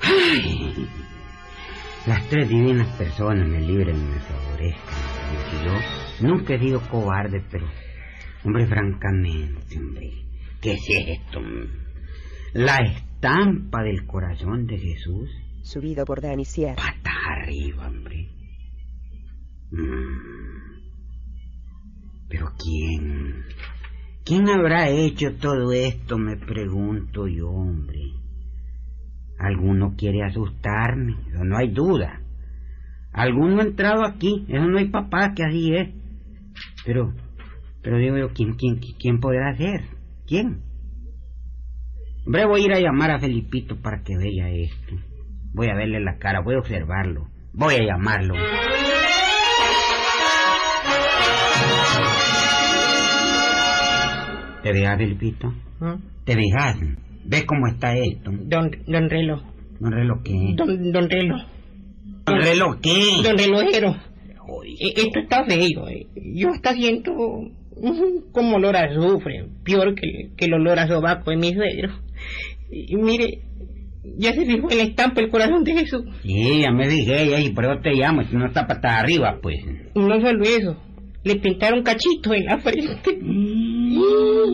Ay, 0.00 0.88
las 2.06 2.28
tres 2.28 2.48
divinas 2.48 2.88
personas 2.96 3.48
me 3.48 3.60
libren 3.60 3.96
y 3.96 4.04
me 4.04 4.20
favorezcan. 4.20 4.94
Porque 5.32 5.64
yo 5.64 6.28
nunca 6.28 6.54
he 6.54 6.58
sido 6.60 6.80
cobarde, 6.88 7.42
pero, 7.50 7.66
hombre, 8.44 8.66
francamente, 8.66 9.78
hombre, 9.78 10.10
¿qué 10.60 10.72
es 10.72 10.88
esto? 10.88 11.40
La 12.52 12.76
estampa 12.76 13.82
del 13.82 14.06
corazón 14.06 14.66
de 14.66 14.78
Jesús. 14.78 15.30
Subido 15.62 16.04
por 16.04 16.20
Dani 16.20 16.44
Sierra. 16.44 16.76
Patas 16.76 17.14
arriba, 17.28 17.88
hombre. 17.88 18.30
Mm. 19.72 20.46
Pero 22.28 22.52
¿quién? 22.58 23.44
¿Quién 24.26 24.48
habrá 24.48 24.88
hecho 24.88 25.36
todo 25.40 25.72
esto? 25.72 26.18
Me 26.18 26.36
pregunto 26.36 27.28
yo, 27.28 27.48
hombre. 27.48 28.10
Alguno 29.38 29.94
quiere 29.96 30.24
asustarme, 30.24 31.14
no 31.44 31.56
hay 31.56 31.70
duda. 31.70 32.22
Alguno 33.12 33.60
ha 33.60 33.64
entrado 33.64 34.04
aquí, 34.04 34.44
eso 34.48 34.66
no 34.66 34.78
hay 34.78 34.88
papá 34.88 35.32
que 35.32 35.44
así 35.44 35.72
es. 35.76 35.94
Pero, 36.84 37.14
pero 37.82 37.98
digo 37.98 38.18
yo, 38.18 38.32
¿quién, 38.34 38.54
quién, 38.54 38.80
quién 38.98 39.20
podrá 39.20 39.56
ser? 39.56 39.84
¿Quién? 40.26 40.60
Hombre, 42.26 42.46
voy 42.46 42.62
a 42.62 42.64
ir 42.64 42.72
a 42.72 42.80
llamar 42.80 43.12
a 43.12 43.20
Felipito 43.20 43.80
para 43.80 44.02
que 44.02 44.16
vea 44.16 44.50
esto. 44.50 44.96
Voy 45.54 45.68
a 45.68 45.76
verle 45.76 46.00
la 46.00 46.18
cara, 46.18 46.40
voy 46.40 46.56
a 46.56 46.58
observarlo. 46.58 47.28
Voy 47.52 47.74
a 47.76 47.84
llamarlo. 47.84 48.34
¿Te 54.66 54.72
veas, 54.72 54.98
Felipito? 54.98 55.54
¿Ah? 55.80 55.96
¿Te 56.24 56.34
veas? 56.34 56.76
¿Ves 57.24 57.44
cómo 57.44 57.68
está 57.68 57.94
esto? 57.96 58.32
Don, 58.32 58.68
don 58.88 59.08
reloj. 59.08 59.40
¿Un 59.78 59.92
reloj 59.92 60.22
qué? 60.24 60.54
Don, 60.56 60.90
don 60.90 61.08
reloj. 61.08 61.40
¿Un 62.26 62.40
reloj 62.42 62.76
qué? 62.82 63.22
Don 63.22 63.38
relojero. 63.38 63.94
E- 64.64 65.00
Esto 65.02 65.20
está 65.20 65.44
feo. 65.44 65.88
eh. 65.88 66.08
Yo 66.34 66.48
hasta 66.50 66.72
siento 66.72 67.12
como 68.32 68.56
olor 68.56 68.74
a 68.76 68.86
azufre, 68.86 69.44
peor 69.64 69.94
que, 69.94 70.30
que 70.36 70.46
el 70.46 70.54
olor 70.54 70.80
a 70.80 70.88
sobaco 70.88 71.30
de 71.30 71.36
mi 71.36 71.52
suegro. 71.54 71.92
Y, 72.68 72.96
mire, 72.96 73.42
ya 74.18 74.32
se 74.32 74.44
fijó 74.46 74.68
en 74.72 74.78
la 74.78 74.82
estampa 74.84 75.20
el 75.20 75.30
corazón 75.30 75.62
de 75.62 75.74
Jesús. 75.74 76.02
Sí, 76.24 76.60
ya 76.62 76.72
me 76.72 76.88
dije, 76.88 77.28
ya, 77.30 77.38
y 77.38 77.50
por 77.52 77.66
eso 77.66 77.80
te 77.84 77.92
llamo, 77.94 78.24
si 78.24 78.34
no 78.34 78.46
está 78.48 78.66
patada 78.66 78.98
arriba, 78.98 79.38
pues. 79.40 79.58
No 79.94 80.20
solo 80.20 80.42
eso, 80.42 80.76
le 81.22 81.36
pintaron 81.36 81.84
cachitos 81.84 82.32
en 82.34 82.46
la 82.46 82.58
frente. 82.58 83.18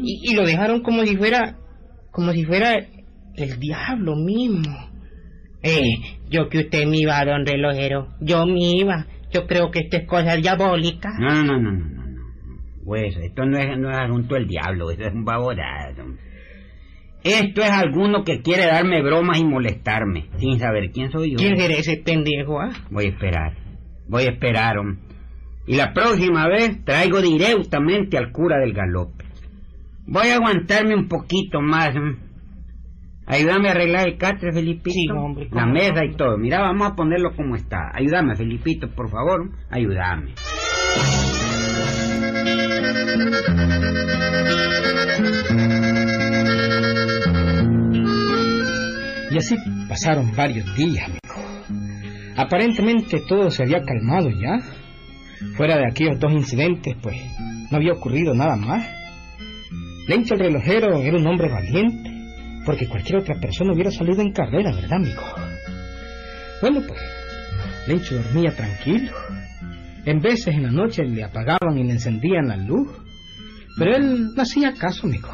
Y, 0.02 0.30
y 0.30 0.34
lo 0.34 0.44
dejaron 0.44 0.82
como 0.82 1.04
si 1.04 1.16
fuera, 1.16 1.58
como 2.10 2.32
si 2.32 2.44
fuera 2.44 2.74
el 3.36 3.58
diablo 3.58 4.16
mismo. 4.16 4.90
Eh, 5.62 5.94
yo 6.28 6.48
que 6.48 6.58
usted 6.58 6.86
me 6.86 6.98
iba, 6.98 7.24
don 7.24 7.46
relojero, 7.46 8.08
yo 8.20 8.46
me 8.46 8.72
iba. 8.76 9.06
Yo 9.32 9.46
creo 9.46 9.70
que 9.70 9.80
esta 9.80 9.98
es 9.98 10.06
cosa 10.06 10.36
diabólica. 10.36 11.08
No, 11.18 11.42
no, 11.42 11.58
no, 11.58 11.60
no, 11.60 11.70
no, 11.70 12.06
no. 12.06 12.06
no. 12.06 12.22
Pues 12.84 13.16
esto 13.16 13.46
no 13.46 13.58
es, 13.58 13.78
no 13.78 13.90
es 13.90 13.96
asunto 13.96 14.34
del 14.34 14.48
diablo, 14.48 14.90
eso 14.90 15.02
es 15.02 15.14
un 15.14 15.24
babodazo. 15.24 16.02
Esto 17.24 17.62
es 17.62 17.70
alguno 17.70 18.24
que 18.24 18.42
quiere 18.42 18.66
darme 18.66 19.00
bromas 19.00 19.38
y 19.38 19.44
molestarme, 19.44 20.26
sin 20.38 20.58
saber 20.58 20.90
quién 20.90 21.12
soy 21.12 21.30
yo. 21.30 21.36
¿Quién 21.36 21.56
será 21.56 21.74
ese 21.74 21.98
pendejo, 21.98 22.60
ah? 22.60 22.72
Voy 22.90 23.04
a 23.04 23.08
esperar, 23.10 23.56
voy 24.08 24.24
a 24.24 24.30
esperar, 24.30 24.78
hom. 24.78 24.98
Y 25.66 25.76
la 25.76 25.92
próxima 25.92 26.48
vez 26.48 26.84
traigo 26.84 27.22
directamente 27.22 28.18
al 28.18 28.32
cura 28.32 28.58
del 28.58 28.72
galope. 28.72 29.24
Voy 30.12 30.28
a 30.28 30.34
aguantarme 30.34 30.94
un 30.94 31.08
poquito 31.08 31.62
más. 31.62 31.94
Ayúdame 33.24 33.68
a 33.68 33.70
arreglar 33.70 34.08
el 34.08 34.18
catre, 34.18 34.52
Felipito. 34.52 34.90
Sí, 34.90 35.08
hombre, 35.08 35.48
La 35.50 35.64
mesa 35.64 36.04
y 36.04 36.14
todo. 36.16 36.36
Mira, 36.36 36.60
vamos 36.60 36.92
a 36.92 36.94
ponerlo 36.94 37.34
como 37.34 37.56
está. 37.56 37.90
Ayúdame, 37.94 38.36
Felipito, 38.36 38.90
por 38.94 39.08
favor. 39.08 39.50
Ayúdame. 39.70 40.34
Y 49.30 49.38
así 49.38 49.56
pasaron 49.88 50.36
varios 50.36 50.76
días, 50.76 51.06
amigo. 51.06 51.22
Aparentemente 52.36 53.22
todo 53.26 53.50
se 53.50 53.62
había 53.62 53.82
calmado 53.82 54.28
ya. 54.28 54.58
Fuera 55.56 55.78
de 55.78 55.86
aquellos 55.86 56.20
dos 56.20 56.32
incidentes, 56.32 56.96
pues 57.02 57.16
no 57.70 57.78
había 57.78 57.94
ocurrido 57.94 58.34
nada 58.34 58.56
más. 58.56 59.01
Lencho 60.08 60.34
el 60.34 60.40
relojero 60.40 60.98
era 60.98 61.16
un 61.16 61.26
hombre 61.26 61.48
valiente, 61.48 62.10
porque 62.64 62.88
cualquier 62.88 63.20
otra 63.20 63.36
persona 63.40 63.72
hubiera 63.72 63.90
salido 63.90 64.20
en 64.20 64.32
carrera, 64.32 64.72
¿verdad, 64.72 64.94
amigo? 64.94 65.22
Bueno, 66.60 66.80
pues 66.86 67.00
Lencho 67.86 68.16
dormía 68.16 68.54
tranquilo. 68.54 69.12
En 70.04 70.20
veces 70.20 70.54
en 70.54 70.64
la 70.64 70.70
noche 70.70 71.04
le 71.04 71.22
apagaban 71.22 71.78
y 71.78 71.84
le 71.84 71.92
encendían 71.92 72.48
la 72.48 72.56
luz, 72.56 72.88
pero 73.78 73.96
él 73.96 74.34
no 74.34 74.42
hacía 74.42 74.74
caso, 74.74 75.06
amigo. 75.06 75.28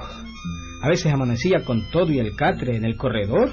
A 0.82 0.88
veces 0.88 1.12
amanecía 1.12 1.64
con 1.64 1.90
todo 1.90 2.12
y 2.12 2.18
el 2.18 2.36
catre 2.36 2.76
en 2.76 2.84
el 2.84 2.96
corredor, 2.96 3.50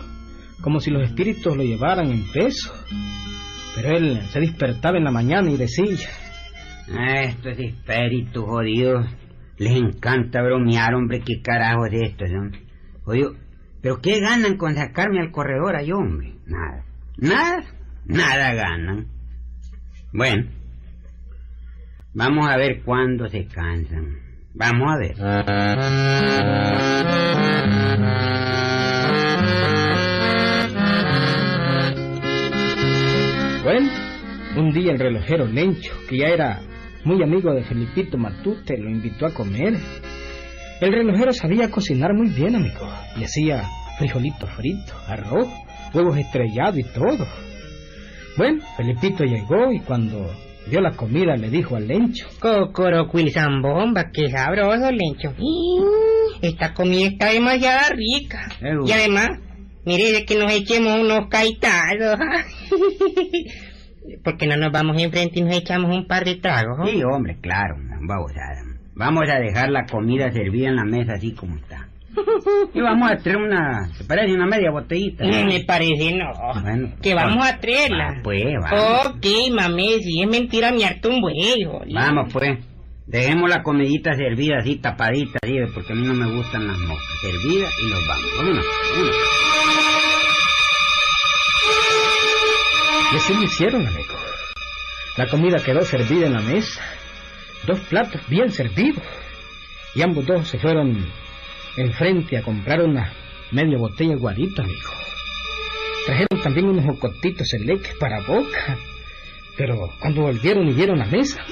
como 0.62 0.80
si 0.80 0.92
los 0.92 1.04
espíritus 1.04 1.56
lo 1.56 1.64
llevaran 1.64 2.12
en 2.12 2.24
peso. 2.32 2.74
Pero 3.76 3.98
él 3.98 4.22
se 4.30 4.40
despertaba 4.40 4.98
en 4.98 5.06
la 5.06 5.12
mañana 5.12 5.50
y 5.50 5.58
decía, 5.58 6.10
Ah, 6.92 7.22
estos 7.24 7.58
espíritus 7.58 8.46
jodidos. 8.46 9.08
Les 9.58 9.74
encanta 9.78 10.42
bromear, 10.42 10.94
hombre. 10.96 11.22
¿Qué 11.22 11.42
carajo 11.42 11.86
es 11.86 12.12
esto, 12.12 12.26
no? 12.28 12.52
Oye, 13.06 13.26
¿pero 13.82 14.02
qué 14.02 14.20
ganan 14.20 14.58
con 14.58 14.76
sacarme 14.76 15.22
al 15.22 15.32
corredor 15.32 15.76
ahí, 15.76 15.92
hombre? 15.92 16.34
Nada. 16.46 16.84
Nada. 17.18 17.64
Nada 18.06 18.54
ganan. 18.54 19.08
Bueno. 20.12 20.48
Vamos 22.14 22.48
a 22.50 22.58
ver 22.58 22.82
cuándo 22.84 23.28
se 23.28 23.46
cansan. 23.48 24.20
Vamos 24.54 24.90
a 24.90 24.98
ver. 24.98 25.16
Bueno, 33.64 33.90
un 34.58 34.72
día 34.72 34.92
el 34.92 35.00
relojero 35.00 35.48
Lencho, 35.48 35.92
que 36.08 36.20
ya 36.20 36.28
era 36.28 36.62
muy 37.06 37.22
amigo 37.24 37.54
de 37.54 37.64
Felipito 37.64 38.18
Matute, 38.18 38.78
lo 38.78 38.90
invitó 38.90 39.28
a 39.28 39.34
comer. 39.34 39.78
El 40.82 40.92
relojero 40.92 41.32
sabía 41.32 41.70
cocinar 41.70 42.14
muy 42.14 42.30
bien, 42.30 42.56
amigo, 42.56 42.90
y 43.16 43.24
hacía 43.24 43.64
frijolitos 43.98 44.50
fritos, 44.52 44.96
arroz, 45.08 45.48
huevos 45.94 46.18
estrellados 46.18 46.80
y 46.80 46.84
todo. 46.84 47.26
Bueno, 48.38 48.62
Felipito 48.76 49.24
llegó 49.24 49.72
y 49.72 49.80
cuando 49.80 50.30
vio 50.68 50.82
la 50.82 50.92
comida 50.92 51.36
le 51.38 51.50
dijo 51.50 51.76
al 51.76 51.88
Lencho, 51.88 52.28
Cocoro 52.40 53.08
zambomba, 53.32 54.10
qué 54.12 54.28
sabroso, 54.30 54.92
Lencho. 54.92 55.34
Esta 56.42 56.74
comida 56.74 57.08
está 57.08 57.32
demasiado 57.32 57.96
rica. 57.96 58.50
Eh, 58.62 58.74
Y 58.86 58.92
además, 58.92 59.30
mire 59.86 60.12
de 60.12 60.26
que 60.26 60.36
nos 60.38 60.52
echemos 60.52 61.00
unos 61.00 61.30
caitados. 61.30 62.20
Porque 64.24 64.48
no 64.48 64.56
nos 64.58 64.72
vamos 64.72 65.02
enfrente 65.02 65.40
y 65.40 65.44
nos 65.44 65.56
echamos 65.56 65.96
un 65.96 66.08
par 66.08 66.24
de 66.26 66.36
tragos. 66.36 66.78
¿no? 66.78 66.86
Sí, 66.86 67.02
hombre, 67.04 67.38
claro. 67.42 67.76
Vamos 68.02 68.32
a, 68.36 68.64
vamos 68.96 69.24
a 69.30 69.40
dejar 69.40 69.70
la 69.72 69.86
comida 69.86 70.32
servida 70.32 70.70
en 70.70 70.76
la 70.76 70.86
mesa 70.86 71.14
así 71.14 71.34
como 71.34 71.56
está. 71.56 71.90
Y 72.74 72.80
vamos 72.80 73.12
a 73.12 73.18
traer 73.18 73.38
una... 73.38 73.90
¿Te 73.98 74.06
parece 74.06 74.34
una 74.34 74.46
media 74.46 74.72
botellita? 74.72 75.26
Mm, 75.26 75.48
Me 75.48 75.64
parece 75.66 76.14
no. 76.16 76.32
Bueno, 76.62 76.94
que 77.02 77.14
vamos 77.14 77.38
pues, 77.38 77.54
a 77.54 77.60
traerla. 77.60 78.06
va, 78.06 78.22
pues, 78.24 78.44
vamos. 78.62 79.06
Ok, 79.08 79.26
mami, 79.54 80.02
si 80.02 80.22
es 80.22 80.30
mentira, 80.30 80.72
me 80.72 80.86
harto 80.86 81.10
un 81.10 81.22
huevo. 81.22 81.82
Vamos, 81.94 82.32
pues. 82.32 82.58
Dejemos 83.08 83.50
la 83.50 83.62
comidita 83.62 84.14
servida 84.16 84.60
así, 84.60 84.78
tapadita, 84.78 85.38
así, 85.44 85.54
porque 85.74 85.94
a 85.94 85.96
mí 85.96 86.08
no 86.08 86.14
me 86.16 86.26
gustan 86.38 86.66
las 86.66 86.78
moscas. 86.80 87.20
Servida 87.22 87.68
y 87.84 87.90
nos 87.92 88.08
vamos. 88.08 88.32
Vámonos, 88.38 88.66
vámonos. 88.94 90.05
Y 93.12 93.16
así 93.16 93.34
lo 93.34 93.44
hicieron, 93.44 93.86
amigo. 93.88 94.16
La 95.18 95.28
comida 95.28 95.58
quedó 95.64 95.82
servida 95.84 96.28
en 96.28 96.34
la 96.34 96.42
mesa. 96.42 96.82
dos 97.66 97.80
platos 97.82 98.22
bien 98.28 98.52
servidos. 98.52 99.04
Y 99.96 100.02
ambos 100.02 100.26
dos 100.26 100.48
se 100.48 100.60
fueron 100.60 101.06
enfrente 101.78 102.38
a 102.38 102.44
comprar 102.44 102.82
una 102.82 103.14
media 103.52 103.78
botella 103.78 104.16
guarita, 104.16 104.64
amigo. 104.64 104.92
Trajeron 106.06 106.42
también 106.44 106.68
unos 106.68 106.86
jocotitos 106.86 107.48
leque 107.60 107.92
para 108.00 108.22
boca. 108.22 108.78
Pero 109.58 109.90
cuando 110.00 110.24
volvieron 110.24 110.68
y 110.68 110.74
vieron 110.74 111.00
la 111.00 111.06
mesa... 111.06 111.44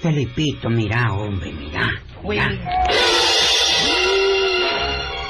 Felipito, 0.00 0.68
mira, 0.68 1.12
hombre, 1.12 1.52
mira. 1.52 1.88
mira. 2.24 2.48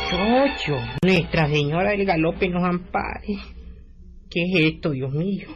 Chocho, 0.09 0.77
Nuestra 1.03 1.49
Señora 1.49 1.91
del 1.91 2.07
Galope 2.07 2.49
nos 2.49 2.63
ampare. 2.63 3.62
¿Qué 4.33 4.45
es 4.45 4.75
esto, 4.75 4.93
Dios 4.93 5.13
mío? 5.13 5.49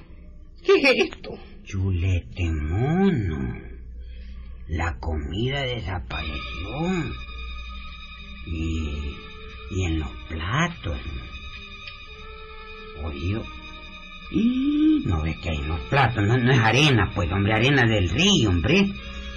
¿Qué 0.62 0.74
es 0.74 1.10
esto? 1.10 1.30
Chulete 1.64 2.44
mono. 2.50 3.58
La 4.68 4.98
comida 4.98 5.62
desapareció. 5.62 6.34
Y, 8.46 9.16
y 9.70 9.84
en 9.84 10.00
los 10.00 10.10
platos. 10.28 10.98
Oye, 13.02 13.40
y 14.30 15.02
no 15.06 15.22
ves 15.22 15.38
que 15.38 15.50
hay 15.50 15.56
en 15.56 15.68
los 15.68 15.80
platos, 15.88 16.22
no, 16.26 16.36
no, 16.36 16.52
es 16.52 16.58
arena, 16.58 17.10
pues, 17.14 17.32
hombre, 17.32 17.54
arena 17.54 17.86
del 17.86 18.10
río, 18.10 18.50
hombre. 18.50 18.88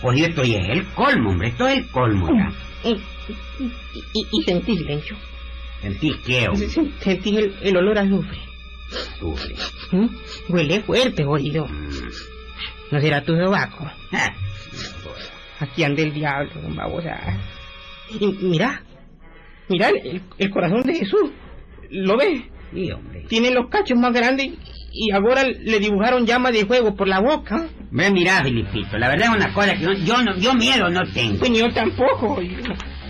Oye, 0.01 0.25
esto 0.25 0.43
ya 0.43 0.57
es 0.57 0.69
el 0.69 0.85
colmo, 0.87 1.29
hombre, 1.29 1.49
esto 1.49 1.67
es 1.67 1.77
el 1.77 1.87
colmo 1.87 2.27
ya. 2.27 2.51
Y, 2.83 2.93
y, 4.13 4.27
y 4.31 4.43
sentís, 4.43 4.81
Lencho. 4.81 5.15
¿Sentís 5.81 6.15
qué, 6.25 6.47
hombre? 6.49 6.67
Sentís 6.67 7.37
el, 7.37 7.55
el 7.61 7.77
olor 7.77 7.97
a 7.99 8.01
azufre. 8.01 8.48
Azufre. 8.91 9.55
¿Mm? 9.91 10.07
Huele 10.49 10.81
fuerte, 10.81 11.25
oído. 11.25 11.65
Mm. 11.65 12.09
¿No 12.91 12.99
será 13.01 13.23
tu 13.23 13.35
sobaco? 13.35 13.89
Ah. 14.11 14.33
Aquí 15.59 15.83
anda 15.83 16.01
el 16.01 16.13
diablo, 16.13 16.51
vamos 16.75 17.05
a... 17.05 17.37
Y 18.19 18.27
mira, 18.27 18.81
mira 19.67 19.89
el, 19.89 20.21
el 20.37 20.49
corazón 20.49 20.83
de 20.83 20.95
Jesús. 20.95 21.31
¿Lo 21.91 22.17
ves? 22.17 22.41
Sí, 22.73 22.91
hombre. 22.91 23.25
Tiene 23.27 23.51
los 23.51 23.69
cachos 23.69 23.97
más 23.97 24.13
grandes 24.13 24.51
y 24.91 25.11
ahora 25.11 25.43
le 25.43 25.79
dibujaron 25.79 26.25
llama 26.25 26.51
de 26.51 26.65
fuego 26.65 26.95
por 26.95 27.07
la 27.07 27.19
boca. 27.19 27.67
Ve, 27.91 28.11
mira, 28.11 28.43
Filipito, 28.43 28.97
la 28.97 29.09
verdad 29.09 29.29
es 29.29 29.35
una 29.35 29.53
cosa 29.53 29.73
que 29.73 30.03
yo, 30.03 30.21
no, 30.23 30.37
yo 30.37 30.53
miedo 30.53 30.89
no 30.89 31.01
tengo. 31.11 31.39
Pues 31.39 31.51
yo 31.51 31.69
tampoco. 31.73 32.39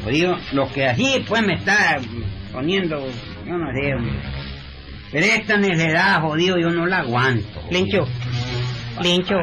Oye, 0.05 0.35
lo 0.53 0.71
que 0.71 0.85
así 0.85 1.23
pues 1.27 1.41
me 1.45 1.55
está 1.55 1.99
poniendo, 2.53 3.05
yo 3.45 3.57
no 3.57 3.71
sé, 3.73 3.93
hombre. 3.93 4.38
Pero 5.11 5.25
esta 5.25 5.57
necedad, 5.57 6.21
jodido, 6.21 6.57
yo 6.59 6.69
no 6.69 6.85
la 6.85 6.99
aguanto. 6.99 7.61
Lencho, 7.71 8.05
Lencho, 9.01 9.35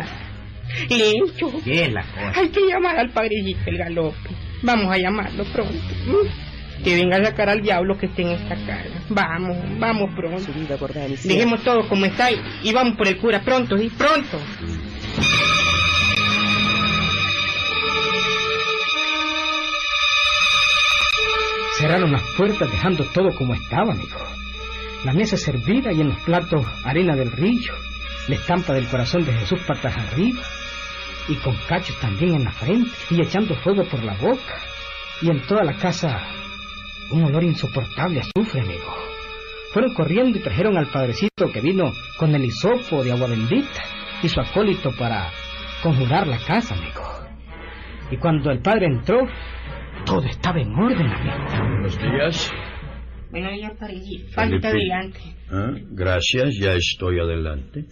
Lencho. 0.89 1.53
¿Qué 1.65 1.85
es 1.85 1.93
la 1.93 2.03
cosa? 2.03 2.33
Hay 2.37 2.49
que 2.51 2.61
llamar 2.69 2.99
al 2.99 3.11
padrecito 3.11 3.61
el 3.67 3.79
galope. 3.79 4.31
Vamos 4.63 4.93
a 4.93 4.99
llamarlo 4.99 5.45
pronto. 5.53 5.75
Que 6.85 6.95
venga 6.95 7.17
a 7.17 7.25
sacar 7.25 7.49
al 7.49 7.63
diablo 7.63 7.97
que 7.99 8.07
esté 8.07 8.23
en 8.23 8.29
esta 8.33 8.55
casa. 8.55 9.03
Vamos, 9.09 9.57
vamos 9.79 10.11
pronto. 10.15 10.53
Dejemos 11.25 11.63
todo 11.65 11.89
como 11.89 12.05
está 12.05 12.31
y, 12.31 12.41
y 12.63 12.73
vamos 12.73 12.97
por 12.97 13.09
el 13.09 13.17
cura 13.17 13.41
pronto, 13.41 13.77
¿sí? 13.77 13.91
Pronto. 13.97 14.39
Cerraron 21.79 22.13
las 22.13 22.23
puertas 22.37 22.71
dejando 22.71 23.05
todo 23.13 23.35
como 23.37 23.55
estaba, 23.55 23.93
amigo. 23.93 24.19
La 25.07 25.13
mesa 25.13 25.37
servida 25.37 25.93
y 25.93 26.01
en 26.01 26.09
los 26.09 26.19
platos 26.23 26.67
arena 26.85 27.15
del 27.15 27.31
río, 27.31 27.73
la 28.27 28.35
estampa 28.35 28.73
del 28.73 28.89
corazón 28.89 29.25
de 29.25 29.33
Jesús 29.35 29.61
patas 29.65 29.97
arriba, 29.97 30.43
y 31.29 31.37
con 31.37 31.55
cachos 31.69 31.97
también 32.01 32.35
en 32.35 32.43
la 32.43 32.51
frente, 32.51 32.91
y 33.11 33.23
echando 33.23 33.55
fuego 33.55 33.85
por 33.85 34.03
la 34.03 34.15
boca, 34.15 34.57
y 35.23 35.31
en 35.31 35.47
toda 35.47 35.63
la 35.63 35.77
casa 35.77 36.27
un 37.13 37.23
olor 37.23 37.45
insoportable 37.45 38.19
a 38.19 38.23
azufre, 38.23 38.63
amigo. 38.63 38.97
Fueron 39.73 39.95
corriendo 39.95 40.41
y 40.41 40.43
trajeron 40.43 40.77
al 40.77 40.89
padrecito 40.89 41.53
que 41.53 41.61
vino 41.61 41.93
con 42.19 42.35
el 42.35 42.45
hisopo 42.45 43.05
de 43.05 43.13
agua 43.13 43.29
bendita 43.29 43.85
y 44.25 44.29
su 44.29 44.41
acólito 44.41 44.91
para 44.99 45.31
conjurar 45.85 46.27
la 46.27 46.39
casa, 46.39 46.75
amigo. 46.75 47.05
Y 48.11 48.17
cuando 48.17 48.51
el 48.51 48.59
padre 48.59 48.87
entró, 48.87 49.21
todo 50.05 50.25
estaba 50.25 50.59
en 50.59 50.75
orden, 50.75 51.07
amigo. 51.07 51.45
Buenos 51.49 51.97
días. 51.97 52.53
Falta 54.33 54.69
adelante. 54.69 55.21
¿Ah? 55.51 55.73
Gracias, 55.91 56.57
ya 56.59 56.73
estoy 56.75 57.19
adelante. 57.19 57.85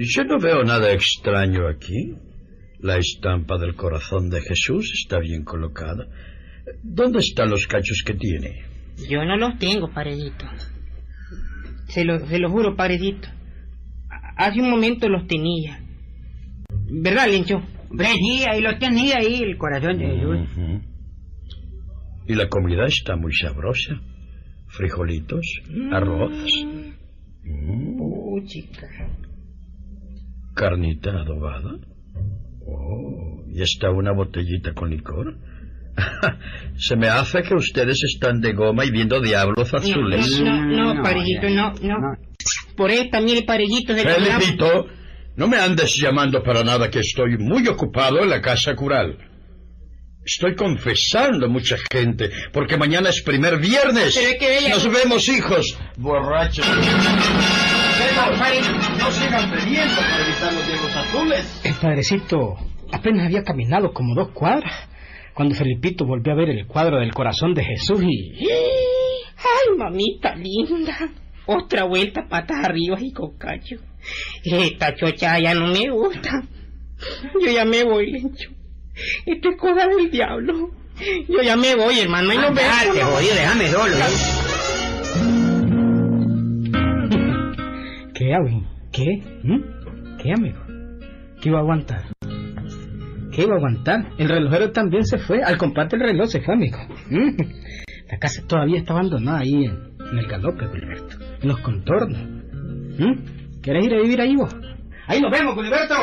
Yo 0.00 0.24
no 0.24 0.38
veo 0.38 0.62
nada 0.64 0.92
extraño 0.92 1.68
aquí. 1.68 2.14
La 2.80 2.96
estampa 2.98 3.56
del 3.58 3.74
corazón 3.74 4.28
de 4.28 4.40
Jesús 4.42 4.92
está 4.92 5.18
bien 5.18 5.44
colocada. 5.44 6.06
¿Dónde 6.82 7.20
están 7.20 7.50
los 7.50 7.66
cachos 7.66 8.02
que 8.04 8.14
tiene? 8.14 8.64
Yo 9.08 9.24
no 9.24 9.36
los 9.36 9.58
tengo, 9.58 9.90
paredito. 9.92 10.46
Se 11.88 12.04
lo, 12.04 12.26
se 12.26 12.38
lo 12.38 12.50
juro, 12.50 12.76
paredito. 12.76 13.28
Hace 14.36 14.60
un 14.60 14.70
momento 14.70 15.08
los 15.08 15.26
tenía. 15.26 15.80
¿Verdad, 16.90 17.28
Lencho? 17.28 17.62
Hombre, 17.90 18.08
sí, 18.08 18.44
ahí 18.50 18.60
los 18.60 18.78
tenía, 18.78 19.18
ahí, 19.18 19.40
el 19.42 19.56
corazón 19.56 19.98
de 19.98 20.06
Jesús. 20.06 20.36
Uh 20.56 20.60
-huh. 20.60 20.93
Y 22.26 22.34
la 22.34 22.48
comida 22.48 22.86
está 22.86 23.16
muy 23.16 23.32
sabrosa. 23.34 24.00
Frijolitos, 24.68 25.46
Mm. 25.70 25.92
arroz, 25.94 26.32
mm, 27.44 28.00
Oh, 28.00 28.40
chica. 28.46 28.88
carnita 30.54 31.10
adobada. 31.10 31.78
Oh, 32.66 33.44
y 33.52 33.60
está 33.62 33.90
una 33.90 34.12
botellita 34.12 34.72
con 34.72 34.90
licor. 34.90 35.36
Se 36.76 36.96
me 36.96 37.08
hace 37.08 37.42
que 37.42 37.54
ustedes 37.54 38.02
están 38.04 38.40
de 38.40 38.52
goma 38.52 38.84
y 38.84 38.90
viendo 38.90 39.20
diablos 39.20 39.72
azules. 39.74 40.40
No, 40.40 40.64
no, 40.66 40.94
No, 40.94 41.02
parellito, 41.02 41.48
ya, 41.48 41.54
no, 41.54 41.72
no, 41.82 41.98
no. 42.00 42.16
Por 42.76 42.90
ahí 42.90 43.08
también 43.10 43.38
el 43.38 43.44
parellito 43.44 43.94
de 43.94 44.02
Felipito, 44.02 44.86
no 45.36 45.46
me 45.48 45.56
andes 45.58 45.96
llamando 45.96 46.42
para 46.42 46.64
nada 46.64 46.90
que 46.90 46.98
estoy 47.00 47.36
muy 47.38 47.66
ocupado 47.68 48.20
en 48.22 48.30
la 48.30 48.40
casa 48.40 48.74
cural. 48.74 49.18
Estoy 50.24 50.54
confesando 50.56 51.48
mucha 51.48 51.76
gente, 51.92 52.30
porque 52.52 52.76
mañana 52.78 53.10
es 53.10 53.22
primer 53.22 53.58
viernes. 53.58 54.14
Pero 54.14 54.28
es 54.30 54.36
que 54.38 54.58
ella- 54.58 54.70
Nos 54.70 54.90
vemos, 54.90 55.28
hijos. 55.28 55.78
Borrachos. 55.96 56.66
No 58.98 59.10
sigan 59.12 59.50
bebiendo 59.50 59.94
para 59.96 60.24
evitar 60.26 60.52
los 60.52 60.66
diablos 60.66 60.96
azules. 60.96 61.60
El 61.64 61.74
padrecito 61.74 62.56
apenas 62.92 63.26
había 63.26 63.42
caminado 63.42 63.92
como 63.92 64.14
dos 64.14 64.30
cuadras 64.32 64.88
cuando 65.34 65.54
Felipito 65.54 66.06
volvió 66.06 66.32
a 66.32 66.36
ver 66.36 66.48
el 66.50 66.66
cuadro 66.66 67.00
del 67.00 67.12
corazón 67.12 67.54
de 67.54 67.64
Jesús 67.64 68.00
y... 68.02 68.46
Ay, 68.46 69.76
mamita 69.76 70.34
linda. 70.36 70.96
Otra 71.46 71.84
vuelta 71.84 72.26
patas 72.28 72.64
arriba 72.64 72.96
y 73.00 73.12
con 73.12 73.36
cacho. 73.36 73.76
Esta 74.44 74.94
chocha 74.94 75.38
ya 75.38 75.54
no 75.54 75.66
me 75.66 75.90
gusta. 75.90 76.42
Yo 77.44 77.50
ya 77.52 77.64
me 77.64 77.84
voy, 77.84 78.10
Lencho. 78.12 78.50
Esto 79.26 79.48
es 79.50 79.56
cosa 79.58 79.86
del 79.88 80.10
diablo. 80.10 80.70
Yo 81.28 81.42
ya 81.42 81.56
me 81.56 81.74
voy, 81.74 81.98
hermano, 81.98 82.32
y 82.32 82.36
nos 82.36 82.54
vemos. 82.54 83.12
jodido, 83.14 83.34
déjame 83.34 83.66
solo. 83.68 83.94
¿eh? 83.96 84.44
¿Qué, 88.14 88.32
amigo? 88.34 88.66
¿Qué? 88.92 89.22
¿Mm? 89.42 90.16
¿Qué, 90.22 90.32
amigo? 90.32 90.58
¿Qué 91.40 91.48
iba 91.48 91.58
a 91.58 91.62
aguantar? 91.62 92.02
¿Qué 93.32 93.42
iba 93.42 93.54
a 93.54 93.56
aguantar? 93.56 94.12
El 94.18 94.28
relojero 94.28 94.70
también 94.70 95.04
se 95.04 95.18
fue. 95.18 95.42
Al 95.42 95.58
comparte 95.58 95.96
el 95.96 96.02
reloj 96.02 96.28
se 96.28 96.40
fue, 96.40 96.54
amigo. 96.54 96.78
¿Mm? 97.10 97.36
La 98.10 98.18
casa 98.18 98.42
todavía 98.46 98.78
está 98.78 98.92
abandonada 98.92 99.40
ahí 99.40 99.64
en, 99.64 99.96
en 100.12 100.18
el 100.18 100.26
galope, 100.28 100.66
Gilberto. 100.68 101.16
En 101.42 101.48
los 101.48 101.58
contornos. 101.58 102.20
¿Mm? 102.22 103.60
¿Quieres 103.60 103.84
ir 103.84 103.94
a 103.94 104.00
vivir 104.02 104.20
ahí 104.20 104.36
vos? 104.36 104.54
Ahí 105.08 105.20
nos 105.20 105.32
vemos, 105.32 105.54
Gilberto. 105.56 105.94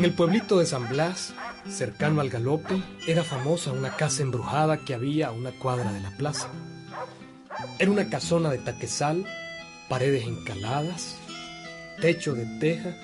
En 0.00 0.06
el 0.06 0.14
pueblito 0.14 0.58
de 0.58 0.64
San 0.64 0.88
Blas, 0.88 1.34
cercano 1.68 2.22
al 2.22 2.30
galope, 2.30 2.82
era 3.06 3.22
famosa 3.22 3.70
una 3.70 3.96
casa 3.96 4.22
embrujada 4.22 4.78
que 4.78 4.94
había 4.94 5.26
a 5.26 5.30
una 5.30 5.50
cuadra 5.50 5.92
de 5.92 6.00
la 6.00 6.16
plaza. 6.16 6.48
Era 7.78 7.90
una 7.90 8.08
casona 8.08 8.48
de 8.48 8.56
taquesal, 8.56 9.26
paredes 9.90 10.24
encaladas, 10.24 11.16
techo 12.00 12.32
de 12.32 12.46
teja, 12.58 12.96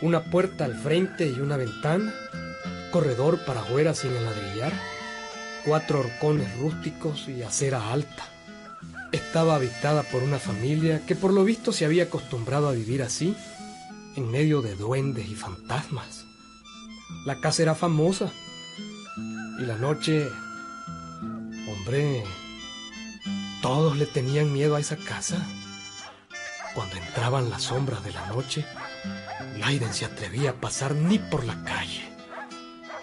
una 0.00 0.24
puerta 0.30 0.64
al 0.64 0.74
frente 0.74 1.26
y 1.26 1.40
una 1.40 1.58
ventana, 1.58 2.14
corredor 2.90 3.44
para 3.44 3.60
afuera 3.60 3.92
sin 3.92 4.16
enladrillar, 4.16 4.72
cuatro 5.66 6.00
horcones 6.00 6.56
rústicos 6.56 7.28
y 7.28 7.42
acera 7.42 7.92
alta. 7.92 8.24
Estaba 9.12 9.56
habitada 9.56 10.02
por 10.04 10.22
una 10.22 10.38
familia 10.38 11.02
que 11.06 11.16
por 11.16 11.34
lo 11.34 11.44
visto 11.44 11.70
se 11.70 11.84
había 11.84 12.04
acostumbrado 12.04 12.70
a 12.70 12.72
vivir 12.72 13.02
así 13.02 13.36
en 14.16 14.30
medio 14.30 14.62
de 14.62 14.76
duendes 14.76 15.28
y 15.28 15.34
fantasmas. 15.34 16.24
La 17.24 17.40
casa 17.40 17.62
era 17.62 17.74
famosa. 17.74 18.32
Y 19.58 19.62
la 19.62 19.76
noche, 19.76 20.26
hombre, 21.68 22.24
todos 23.62 23.96
le 23.96 24.06
tenían 24.06 24.52
miedo 24.52 24.76
a 24.76 24.80
esa 24.80 24.96
casa. 24.96 25.46
Cuando 26.74 26.96
entraban 26.96 27.50
las 27.50 27.62
sombras 27.62 28.04
de 28.04 28.12
la 28.12 28.26
noche, 28.26 28.66
Laiden 29.58 29.94
se 29.94 30.04
atrevía 30.04 30.50
a 30.50 30.60
pasar 30.60 30.94
ni 30.94 31.18
por 31.18 31.44
la 31.44 31.62
calle. 31.64 32.02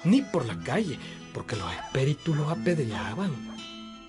Ni 0.04 0.21
por 0.21 0.45
la 0.45 0.58
calle, 0.60 1.00
porque 1.34 1.56
los 1.56 1.71
espíritus 1.74 2.36
los 2.36 2.52
apedreaban. 2.52 3.50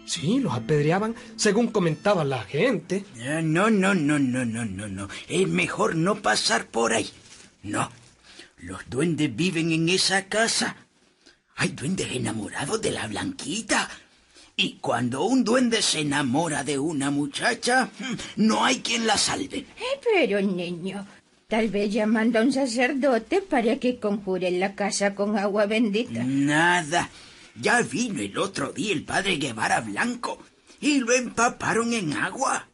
Sí, 0.04 0.40
los 0.40 0.52
apedreaban 0.54 1.14
según 1.36 1.68
comentaba 1.68 2.24
la 2.24 2.42
gente. 2.42 3.04
Ah, 3.24 3.40
No, 3.42 3.70
no, 3.70 3.94
no, 3.94 4.18
no, 4.18 4.44
no, 4.44 4.64
no, 4.64 4.88
no. 4.88 5.08
Es 5.28 5.48
mejor 5.48 5.94
no 5.96 6.20
pasar 6.22 6.66
por 6.66 6.92
ahí. 6.92 7.08
No. 7.62 7.90
Los 8.58 8.80
duendes 8.88 9.34
viven 9.34 9.72
en 9.72 9.88
esa 9.88 10.26
casa. 10.26 10.76
Hay 11.56 11.68
duendes 11.70 12.08
enamorados 12.12 12.80
de 12.82 12.90
la 12.92 13.06
blanquita. 13.06 13.88
Y 14.56 14.74
cuando 14.80 15.24
un 15.24 15.44
duende 15.44 15.80
se 15.82 16.00
enamora 16.00 16.62
de 16.62 16.78
una 16.78 17.10
muchacha, 17.10 17.86
mm, 17.98 18.14
no 18.46 18.64
hay 18.64 18.80
quien 18.80 19.06
la 19.06 19.16
salve. 19.16 19.58
Eh, 19.58 20.00
Pero, 20.02 20.40
niño, 20.42 21.06
tal 21.48 21.68
vez 21.68 21.92
llamando 21.92 22.38
a 22.38 22.42
un 22.42 22.52
sacerdote 22.52 23.40
para 23.40 23.76
que 23.76 23.98
conjure 23.98 24.50
la 24.50 24.74
casa 24.74 25.14
con 25.14 25.38
agua 25.38 25.66
bendita. 25.66 26.22
Nada. 26.22 27.08
Ya 27.54 27.82
vino 27.82 28.20
el 28.20 28.38
otro 28.38 28.72
día 28.72 28.92
el 28.92 29.04
padre 29.04 29.36
Guevara 29.36 29.80
Blanco 29.80 30.38
y 30.80 30.98
lo 30.98 31.12
empaparon 31.12 31.92
en 31.92 32.14
agua. 32.14 32.68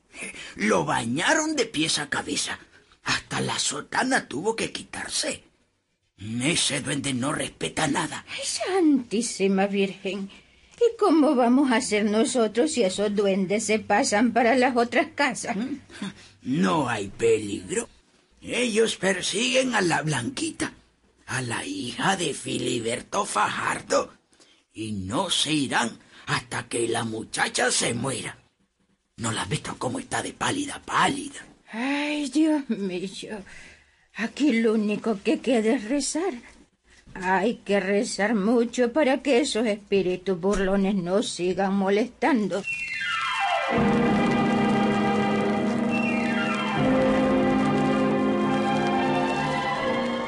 Lo 0.56 0.84
bañaron 0.84 1.56
de 1.56 1.66
pies 1.66 1.98
a 1.98 2.08
cabeza. 2.08 2.58
Hasta 3.04 3.40
la 3.40 3.58
sotana 3.58 4.28
tuvo 4.28 4.56
que 4.56 4.72
quitarse. 4.72 5.44
Ese 6.18 6.80
duende 6.80 7.14
no 7.14 7.32
respeta 7.32 7.86
nada. 7.86 8.24
Santísima 8.42 9.66
Virgen. 9.66 10.30
¿Y 10.76 10.96
cómo 10.96 11.34
vamos 11.34 11.72
a 11.72 11.76
hacer 11.76 12.04
nosotros 12.04 12.72
si 12.72 12.82
esos 12.82 13.14
duendes 13.14 13.64
se 13.64 13.78
pasan 13.78 14.32
para 14.32 14.56
las 14.56 14.76
otras 14.76 15.08
casas? 15.14 15.56
No 16.42 16.88
hay 16.88 17.08
peligro. 17.08 17.88
Ellos 18.40 18.96
persiguen 18.96 19.74
a 19.74 19.80
la 19.80 20.02
Blanquita, 20.02 20.72
a 21.26 21.42
la 21.42 21.64
hija 21.64 22.16
de 22.16 22.32
Filiberto 22.32 23.24
Fajardo, 23.24 24.17
y 24.78 24.92
no 24.92 25.28
se 25.28 25.52
irán 25.52 25.98
hasta 26.26 26.68
que 26.68 26.86
la 26.86 27.02
muchacha 27.02 27.70
se 27.72 27.94
muera. 27.94 28.38
¿No 29.16 29.32
la 29.32 29.42
has 29.42 29.48
visto 29.48 29.74
cómo 29.76 29.98
está 29.98 30.22
de 30.22 30.32
pálida, 30.32 30.80
pálida? 30.84 31.40
Ay, 31.72 32.30
Dios 32.30 32.68
mío. 32.70 33.42
Aquí 34.14 34.60
lo 34.60 34.74
único 34.74 35.18
que 35.24 35.40
queda 35.40 35.74
es 35.74 35.84
rezar. 35.88 36.32
Hay 37.14 37.56
que 37.64 37.80
rezar 37.80 38.36
mucho 38.36 38.92
para 38.92 39.20
que 39.20 39.40
esos 39.40 39.66
espíritus 39.66 40.40
burlones 40.40 40.94
no 40.94 41.24
sigan 41.24 41.74
molestando. 41.74 42.62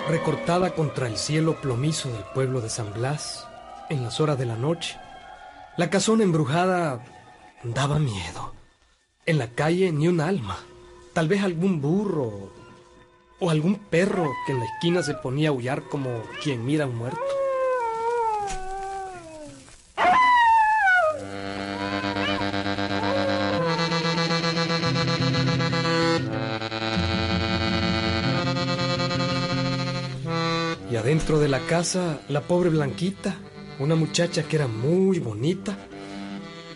recortada 0.08 0.74
contra 0.74 1.06
el 1.06 1.16
cielo 1.16 1.60
plomizo 1.60 2.10
del 2.10 2.24
pueblo 2.34 2.60
de 2.60 2.68
San 2.68 2.92
Blas, 2.92 3.46
en 3.90 4.02
las 4.02 4.20
horas 4.20 4.38
de 4.38 4.46
la 4.46 4.56
noche. 4.56 4.96
La 5.76 5.90
casona 5.90 6.24
embrujada 6.24 7.04
daba 7.62 7.98
miedo. 7.98 8.54
En 9.26 9.38
la 9.38 9.48
calle 9.48 9.92
ni 9.92 10.08
un 10.08 10.20
alma, 10.20 10.58
tal 11.12 11.28
vez 11.28 11.42
algún 11.42 11.80
burro 11.80 12.52
o 13.38 13.50
algún 13.50 13.76
perro 13.76 14.30
que 14.46 14.52
en 14.52 14.60
la 14.60 14.64
esquina 14.64 15.02
se 15.02 15.14
ponía 15.14 15.48
a 15.48 15.52
aullar 15.52 15.82
como 15.82 16.22
quien 16.42 16.64
mira 16.64 16.84
a 16.84 16.88
un 16.88 16.96
muerto. 16.96 17.20
Y 30.90 30.96
adentro 30.96 31.38
de 31.38 31.48
la 31.48 31.60
casa, 31.60 32.18
la 32.28 32.40
pobre 32.40 32.68
Blanquita, 32.68 33.36
una 33.80 33.96
muchacha 33.96 34.42
que 34.44 34.56
era 34.56 34.68
muy 34.68 35.18
bonita 35.18 35.76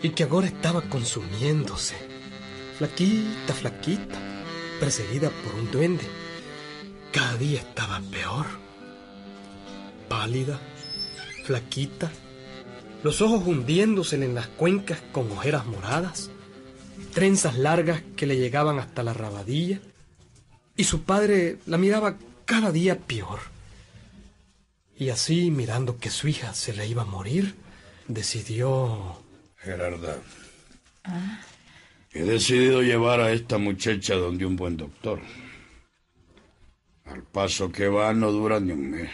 y 0.01 0.09
que 0.09 0.23
ahora 0.23 0.47
estaba 0.47 0.81
consumiéndose. 0.81 1.95
Flaquita, 2.77 3.53
flaquita, 3.53 4.19
perseguida 4.79 5.29
por 5.29 5.55
un 5.55 5.71
duende. 5.71 6.03
Cada 7.11 7.37
día 7.37 7.59
estaba 7.59 8.01
peor. 8.11 8.45
Pálida, 10.09 10.59
flaquita, 11.45 12.11
los 13.03 13.21
ojos 13.21 13.43
hundiéndosele 13.45 14.25
en 14.25 14.33
las 14.33 14.47
cuencas 14.47 14.99
con 15.11 15.31
ojeras 15.31 15.67
moradas, 15.67 16.31
trenzas 17.13 17.55
largas 17.55 18.01
que 18.15 18.25
le 18.25 18.37
llegaban 18.37 18.79
hasta 18.79 19.03
la 19.03 19.13
rabadilla, 19.13 19.79
y 20.75 20.85
su 20.85 21.03
padre 21.03 21.59
la 21.67 21.77
miraba 21.77 22.17
cada 22.45 22.71
día 22.71 22.97
peor. 22.97 23.54
Y 24.97 25.09
así, 25.09 25.51
mirando 25.51 25.97
que 25.97 26.09
su 26.09 26.27
hija 26.27 26.53
se 26.53 26.73
le 26.73 26.87
iba 26.87 27.01
a 27.01 27.05
morir, 27.05 27.55
decidió... 28.07 29.21
Gerarda. 29.57 30.17
He 32.13 32.23
decidido 32.23 32.81
llevar 32.81 33.19
a 33.19 33.31
esta 33.31 33.57
muchacha 33.57 34.15
donde 34.15 34.45
un 34.45 34.55
buen 34.55 34.77
doctor. 34.77 35.19
Al 37.03 37.23
paso 37.23 37.71
que 37.71 37.89
va 37.89 38.13
no 38.13 38.31
dura 38.31 38.59
ni 38.59 38.71
un 38.71 38.89
mes. 38.89 39.09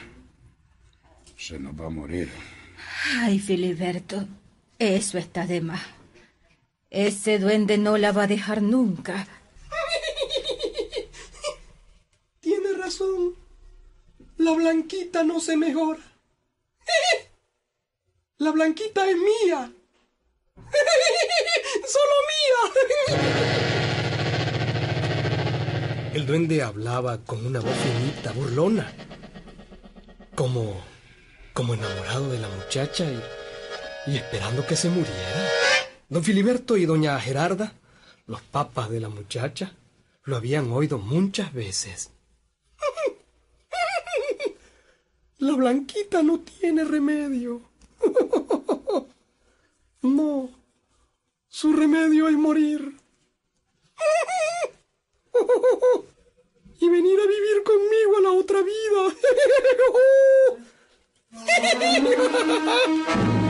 Se 1.35 1.57
nos 1.57 1.73
va 1.73 1.87
a 1.87 1.89
morir. 1.89 2.29
Ay, 3.17 3.39
Filiberto, 3.39 4.27
eso 4.77 5.17
está 5.17 5.47
de 5.47 5.61
más. 5.61 5.81
Ese 6.91 7.39
duende 7.39 7.77
no 7.77 7.97
la 7.97 8.11
va 8.11 8.23
a 8.23 8.27
dejar 8.27 8.61
nunca. 8.61 9.27
Tiene 12.39 12.73
razón. 12.77 13.33
La 14.41 14.53
blanquita 14.53 15.23
no 15.23 15.39
se 15.39 15.55
mejora. 15.55 16.01
La 18.39 18.49
blanquita 18.49 19.07
es 19.07 19.15
mía. 19.15 19.71
Solo 21.93 22.15
mía. 22.31 22.59
El 26.15 26.25
duende 26.25 26.63
hablaba 26.63 27.23
con 27.23 27.45
una 27.45 27.59
voz 27.59 27.75
finita, 27.75 28.31
burlona. 28.31 28.91
Como, 30.33 30.83
como 31.53 31.75
enamorado 31.75 32.31
de 32.31 32.39
la 32.39 32.49
muchacha 32.49 33.05
y, 33.05 33.21
y 34.07 34.17
esperando 34.17 34.65
que 34.65 34.75
se 34.75 34.89
muriera. 34.89 35.51
Don 36.09 36.23
Filiberto 36.23 36.77
y 36.77 36.87
doña 36.87 37.19
Gerarda, 37.19 37.75
los 38.25 38.41
papas 38.41 38.89
de 38.89 39.01
la 39.01 39.09
muchacha, 39.09 39.75
lo 40.23 40.35
habían 40.35 40.71
oído 40.71 40.97
muchas 40.97 41.53
veces. 41.53 42.09
La 45.41 45.53
blanquita 45.55 46.21
no 46.21 46.39
tiene 46.39 46.83
remedio. 46.83 47.61
No, 50.03 50.49
su 51.47 51.73
remedio 51.73 52.27
es 52.27 52.35
morir. 52.35 52.97
Y 56.79 56.89
venir 56.89 57.19
a 57.19 57.27
vivir 57.27 57.61
conmigo 57.63 58.17
a 58.17 58.21
la 58.21 58.31
otra 58.31 58.63
vida. 58.63 59.13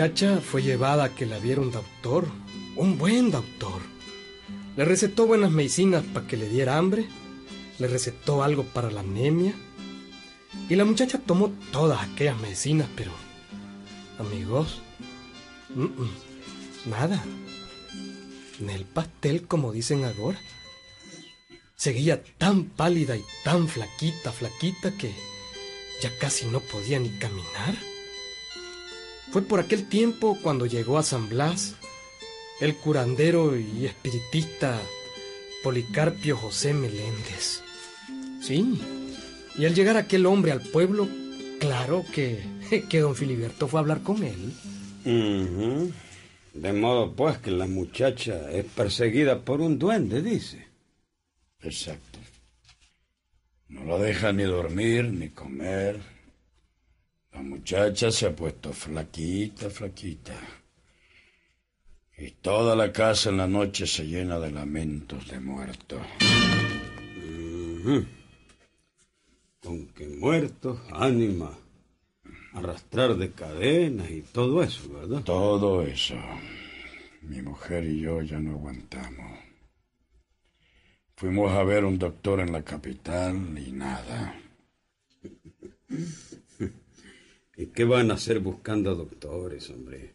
muchacha 0.00 0.40
fue 0.40 0.62
llevada 0.62 1.04
a 1.04 1.14
que 1.14 1.26
la 1.26 1.38
viera 1.38 1.60
un 1.60 1.70
doctor, 1.70 2.26
un 2.74 2.96
buen 2.96 3.30
doctor. 3.30 3.82
Le 4.74 4.86
recetó 4.86 5.26
buenas 5.26 5.50
medicinas 5.50 6.02
para 6.14 6.26
que 6.26 6.38
le 6.38 6.48
diera 6.48 6.78
hambre, 6.78 7.06
le 7.78 7.86
recetó 7.86 8.42
algo 8.42 8.64
para 8.64 8.90
la 8.90 9.00
anemia, 9.00 9.52
y 10.70 10.74
la 10.74 10.86
muchacha 10.86 11.18
tomó 11.18 11.52
todas 11.70 12.00
aquellas 12.02 12.40
medicinas, 12.40 12.88
pero, 12.96 13.12
amigos, 14.18 14.80
nada. 16.86 17.22
Ni 18.58 18.72
el 18.72 18.86
pastel 18.86 19.46
como 19.46 19.70
dicen 19.70 20.06
ahora. 20.06 20.38
Seguía 21.76 22.22
tan 22.38 22.64
pálida 22.64 23.18
y 23.18 23.24
tan 23.44 23.68
flaquita, 23.68 24.32
flaquita 24.32 24.96
que 24.96 25.14
ya 26.00 26.10
casi 26.18 26.46
no 26.46 26.60
podía 26.60 26.98
ni 26.98 27.10
caminar. 27.18 27.89
Fue 29.30 29.42
por 29.42 29.60
aquel 29.60 29.88
tiempo 29.88 30.36
cuando 30.42 30.66
llegó 30.66 30.98
a 30.98 31.02
San 31.02 31.28
Blas 31.28 31.76
el 32.60 32.76
curandero 32.76 33.56
y 33.56 33.86
espiritista 33.86 34.80
Policarpio 35.62 36.36
José 36.36 36.74
Meléndez. 36.74 37.62
Sí, 38.42 38.80
y 39.56 39.66
al 39.66 39.74
llegar 39.74 39.96
aquel 39.96 40.26
hombre 40.26 40.52
al 40.52 40.60
pueblo, 40.60 41.08
claro 41.58 42.04
que, 42.12 42.42
que 42.88 43.00
don 43.00 43.14
Filiberto 43.14 43.68
fue 43.68 43.78
a 43.78 43.82
hablar 43.82 44.02
con 44.02 44.22
él. 44.24 45.92
De 46.52 46.72
modo 46.72 47.12
pues 47.14 47.38
que 47.38 47.50
la 47.50 47.66
muchacha 47.66 48.50
es 48.50 48.64
perseguida 48.64 49.40
por 49.44 49.60
un 49.60 49.78
duende, 49.78 50.22
dice. 50.22 50.66
Exacto. 51.62 52.18
No 53.68 53.84
la 53.84 53.98
deja 53.98 54.32
ni 54.32 54.42
dormir 54.42 55.04
ni 55.04 55.28
comer. 55.28 56.00
La 57.40 57.46
muchacha 57.46 58.10
se 58.10 58.26
ha 58.26 58.36
puesto 58.36 58.70
flaquita, 58.70 59.70
flaquita. 59.70 60.34
Y 62.18 62.32
toda 62.32 62.76
la 62.76 62.92
casa 62.92 63.30
en 63.30 63.38
la 63.38 63.46
noche 63.46 63.86
se 63.86 64.06
llena 64.06 64.38
de 64.38 64.50
lamentos 64.50 65.26
de 65.26 65.40
muertos. 65.40 66.02
Con 69.62 69.86
que 69.94 70.06
muertos, 70.06 70.80
ánima, 70.92 71.58
arrastrar 72.52 73.16
de 73.16 73.32
cadenas 73.32 74.10
y 74.10 74.20
todo 74.20 74.62
eso, 74.62 74.92
¿verdad? 74.92 75.22
Todo 75.22 75.80
eso. 75.80 76.16
Mi 77.22 77.40
mujer 77.40 77.86
y 77.86 78.00
yo 78.00 78.20
ya 78.20 78.38
no 78.38 78.50
aguantamos. 78.50 79.38
Fuimos 81.16 81.50
a 81.52 81.62
ver 81.62 81.86
un 81.86 81.98
doctor 81.98 82.40
en 82.40 82.52
la 82.52 82.62
capital 82.62 83.56
y 83.56 83.72
nada. 83.72 84.38
¿Y 87.60 87.66
qué 87.66 87.84
van 87.84 88.10
a 88.10 88.14
hacer 88.14 88.40
buscando 88.40 88.94
doctores, 88.94 89.68
hombre? 89.68 90.14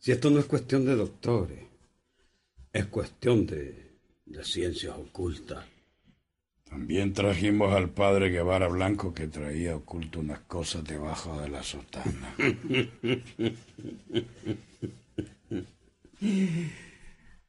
Si 0.00 0.10
esto 0.10 0.30
no 0.30 0.40
es 0.40 0.46
cuestión 0.46 0.84
de 0.84 0.96
doctores, 0.96 1.60
es 2.72 2.86
cuestión 2.86 3.46
de, 3.46 3.92
de 4.26 4.42
ciencias 4.42 4.96
ocultas. 4.96 5.64
También 6.64 7.12
trajimos 7.12 7.72
al 7.72 7.90
padre 7.90 8.30
Guevara 8.30 8.66
Blanco 8.66 9.14
que 9.14 9.28
traía 9.28 9.76
oculto 9.76 10.18
unas 10.18 10.40
cosas 10.40 10.82
debajo 10.82 11.40
de 11.40 11.50
la 11.50 11.62
sotana. 11.62 12.34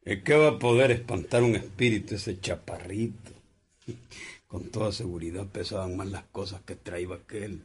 ¿Y 0.05 0.17
qué 0.23 0.35
va 0.35 0.49
a 0.49 0.59
poder 0.59 0.91
espantar 0.91 1.41
un 1.41 1.55
espíritu 1.55 2.13
ese 2.13 2.39
chaparrito? 2.39 3.31
Con 4.45 4.69
toda 4.69 4.91
seguridad 4.91 5.47
pesaban 5.47 5.97
más 5.97 6.11
las 6.11 6.25
cosas 6.25 6.61
que 6.61 6.75
traía 6.75 7.15
aquel. 7.15 7.63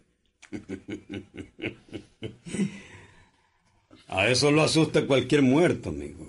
A 4.08 4.28
eso 4.28 4.50
lo 4.50 4.62
asusta 4.62 5.06
cualquier 5.06 5.42
muerto, 5.42 5.90
amigo. 5.90 6.26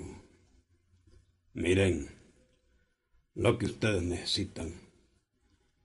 Miren, 1.54 2.10
lo 3.34 3.58
que 3.58 3.66
ustedes 3.66 4.04
necesitan 4.04 4.72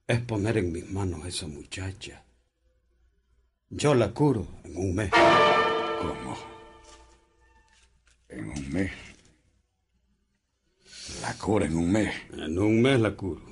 es 0.07 0.20
poner 0.20 0.59
en 0.59 0.72
mis 0.72 0.90
manos 0.90 1.25
a 1.25 1.29
esa 1.29 1.46
muchacha. 1.46 2.22
Yo 3.70 3.94
la 3.94 4.12
curo 4.12 4.46
en 4.64 4.77
un 4.77 4.94
mes. 4.94 5.11
¿Cómo? 5.11 6.37
En 8.29 8.49
un 8.51 8.70
mes. 8.70 8.92
La 11.22 11.35
cura 11.35 11.66
en 11.66 11.77
un 11.77 11.90
mes. 11.90 12.14
En 12.33 12.59
un 12.59 12.83
mes 12.83 13.01
la 13.01 13.16
curo. 13.16 13.42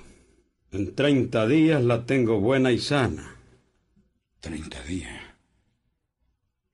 En 0.70 0.94
30 0.94 1.46
días 1.48 1.82
la 1.82 2.04
tengo 2.04 2.40
buena 2.40 2.70
y 2.70 2.78
sana. 2.78 3.33
30 4.44 4.82
días. 4.84 5.20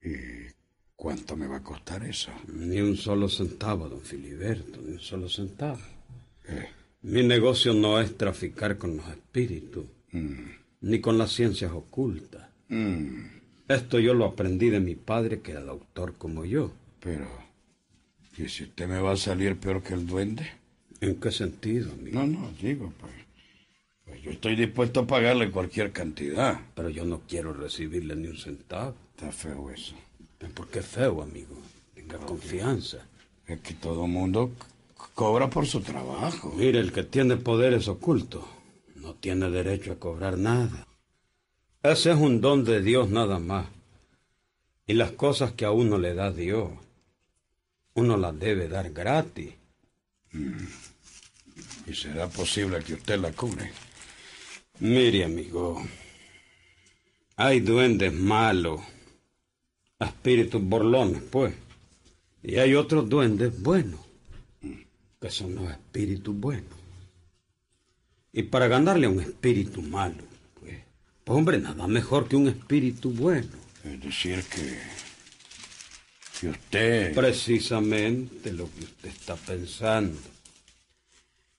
¿Y 0.03 0.51
cuánto 0.95 1.35
me 1.37 1.47
va 1.47 1.57
a 1.57 1.63
costar 1.63 2.03
eso? 2.03 2.31
Ni 2.53 2.81
un 2.81 2.97
solo 2.97 3.29
centavo, 3.29 3.87
don 3.87 4.01
Filiberto, 4.01 4.81
ni 4.81 4.93
un 4.93 4.99
solo 4.99 5.29
centavo. 5.29 5.79
Eh, 6.47 6.67
Mi 7.03 7.23
negocio 7.23 7.73
no 7.73 7.99
es 7.99 8.15
traficar 8.17 8.77
con 8.77 8.97
los 8.97 9.07
espíritus, 9.07 9.85
mm, 10.11 10.49
ni 10.81 10.99
con 10.99 11.17
las 11.17 11.31
ciencias 11.31 11.71
ocultas. 11.71 12.47
mm, 12.69 13.39
Esto 13.67 13.99
yo 13.99 14.13
lo 14.13 14.25
aprendí 14.25 14.69
de 14.69 14.81
mi 14.81 14.95
padre, 14.95 15.39
que 15.41 15.51
era 15.51 15.61
doctor 15.61 16.15
como 16.17 16.43
yo. 16.45 16.71
pero, 16.99 17.27
¿y 18.37 18.47
si 18.49 18.63
usted 18.65 18.87
me 18.87 18.99
va 18.99 19.13
a 19.13 19.17
salir 19.17 19.55
peor 19.57 19.81
que 19.81 19.93
el 19.95 20.05
duende? 20.05 20.45
¿En 20.99 21.15
qué 21.19 21.31
sentido, 21.31 21.91
amigo? 21.93 22.19
No, 22.19 22.27
no, 22.27 22.51
digo, 22.61 22.93
pues, 22.99 23.11
pues 24.11 24.23
yo 24.23 24.31
estoy 24.31 24.57
dispuesto 24.57 24.99
a 24.99 25.07
pagarle 25.07 25.51
cualquier 25.51 25.93
cantidad. 25.93 26.59
Pero 26.75 26.89
yo 26.89 27.05
no 27.05 27.21
quiero 27.29 27.53
recibirle 27.53 28.13
ni 28.17 28.27
un 28.27 28.35
centavo. 28.35 28.93
Está 29.15 29.31
feo 29.31 29.71
eso. 29.71 29.95
¿Por 30.53 30.67
qué 30.67 30.81
feo, 30.81 31.21
amigo? 31.21 31.55
Tenga 31.95 32.17
confianza. 32.17 32.97
Es 33.47 33.61
que 33.61 33.73
todo 33.73 34.07
mundo 34.07 34.51
cobra 35.15 35.49
por 35.49 35.65
su 35.65 35.79
trabajo. 35.79 36.53
Mire, 36.57 36.81
el 36.81 36.91
que 36.91 37.03
tiene 37.03 37.37
poderes 37.37 37.87
ocultos 37.87 38.43
no 38.95 39.13
tiene 39.13 39.49
derecho 39.49 39.93
a 39.93 39.95
cobrar 39.95 40.37
nada. 40.37 40.85
Ese 41.81 42.11
es 42.11 42.17
un 42.17 42.41
don 42.41 42.65
de 42.65 42.81
Dios 42.81 43.09
nada 43.09 43.39
más. 43.39 43.67
Y 44.87 44.93
las 44.95 45.11
cosas 45.11 45.53
que 45.53 45.63
a 45.63 45.71
uno 45.71 45.97
le 45.97 46.13
da 46.15 46.33
Dios, 46.33 46.69
uno 47.93 48.17
las 48.17 48.37
debe 48.37 48.67
dar 48.67 48.91
gratis. 48.91 49.53
¿Y 51.87 51.93
será 51.93 52.27
posible 52.27 52.83
que 52.83 52.95
usted 52.95 53.17
la 53.17 53.31
cubre? 53.31 53.71
Mire, 54.81 55.25
amigo, 55.25 55.79
hay 57.35 57.59
duendes 57.59 58.11
malos, 58.11 58.81
espíritus 59.99 60.59
borlones, 60.59 61.21
pues. 61.21 61.53
Y 62.41 62.55
hay 62.55 62.73
otros 62.73 63.07
duendes 63.07 63.61
buenos, 63.61 63.99
que 65.19 65.29
son 65.29 65.53
los 65.53 65.69
espíritus 65.69 66.35
buenos. 66.35 66.73
Y 68.33 68.41
para 68.41 68.67
ganarle 68.67 69.05
a 69.05 69.11
un 69.11 69.19
espíritu 69.19 69.83
malo, 69.83 70.23
pues, 70.59 70.79
pues 71.25 71.37
hombre, 71.37 71.59
nada 71.59 71.85
mejor 71.85 72.27
que 72.27 72.35
un 72.35 72.47
espíritu 72.47 73.11
bueno. 73.11 73.51
Es 73.83 74.01
decir, 74.01 74.43
que, 74.45 74.79
que 76.39 76.49
usted... 76.49 77.13
Precisamente 77.13 78.51
lo 78.51 78.67
que 78.73 78.85
usted 78.85 79.09
está 79.09 79.35
pensando. 79.35 80.17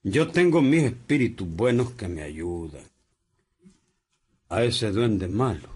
Yo 0.03 0.27
tengo 0.27 0.61
mis 0.61 0.83
espíritus 0.83 1.47
buenos 1.47 1.91
que 1.91 2.09
me 2.09 2.21
ayudan. 2.21 2.92
A 4.53 4.63
ese 4.63 4.91
duende 4.91 5.27
malo, 5.27 5.67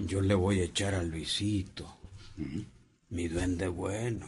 yo 0.00 0.20
le 0.20 0.34
voy 0.34 0.60
a 0.60 0.64
echar 0.64 0.94
a 0.94 1.02
Luisito, 1.02 1.86
mi 3.08 3.26
duende 3.26 3.68
bueno. 3.68 4.26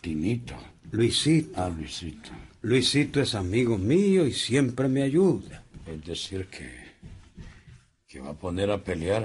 Tinito. 0.00 0.56
Luisito. 0.90 1.52
Ah, 1.54 1.68
Luisito. 1.68 2.30
Luisito 2.62 3.20
es 3.20 3.36
amigo 3.36 3.78
mío 3.78 4.26
y 4.26 4.32
siempre 4.32 4.88
me 4.88 5.02
ayuda. 5.02 5.62
Es 5.86 6.04
decir, 6.04 6.46
que, 6.46 6.68
que 8.08 8.18
va 8.18 8.30
a 8.30 8.34
poner 8.34 8.68
a 8.72 8.82
pelear 8.82 9.22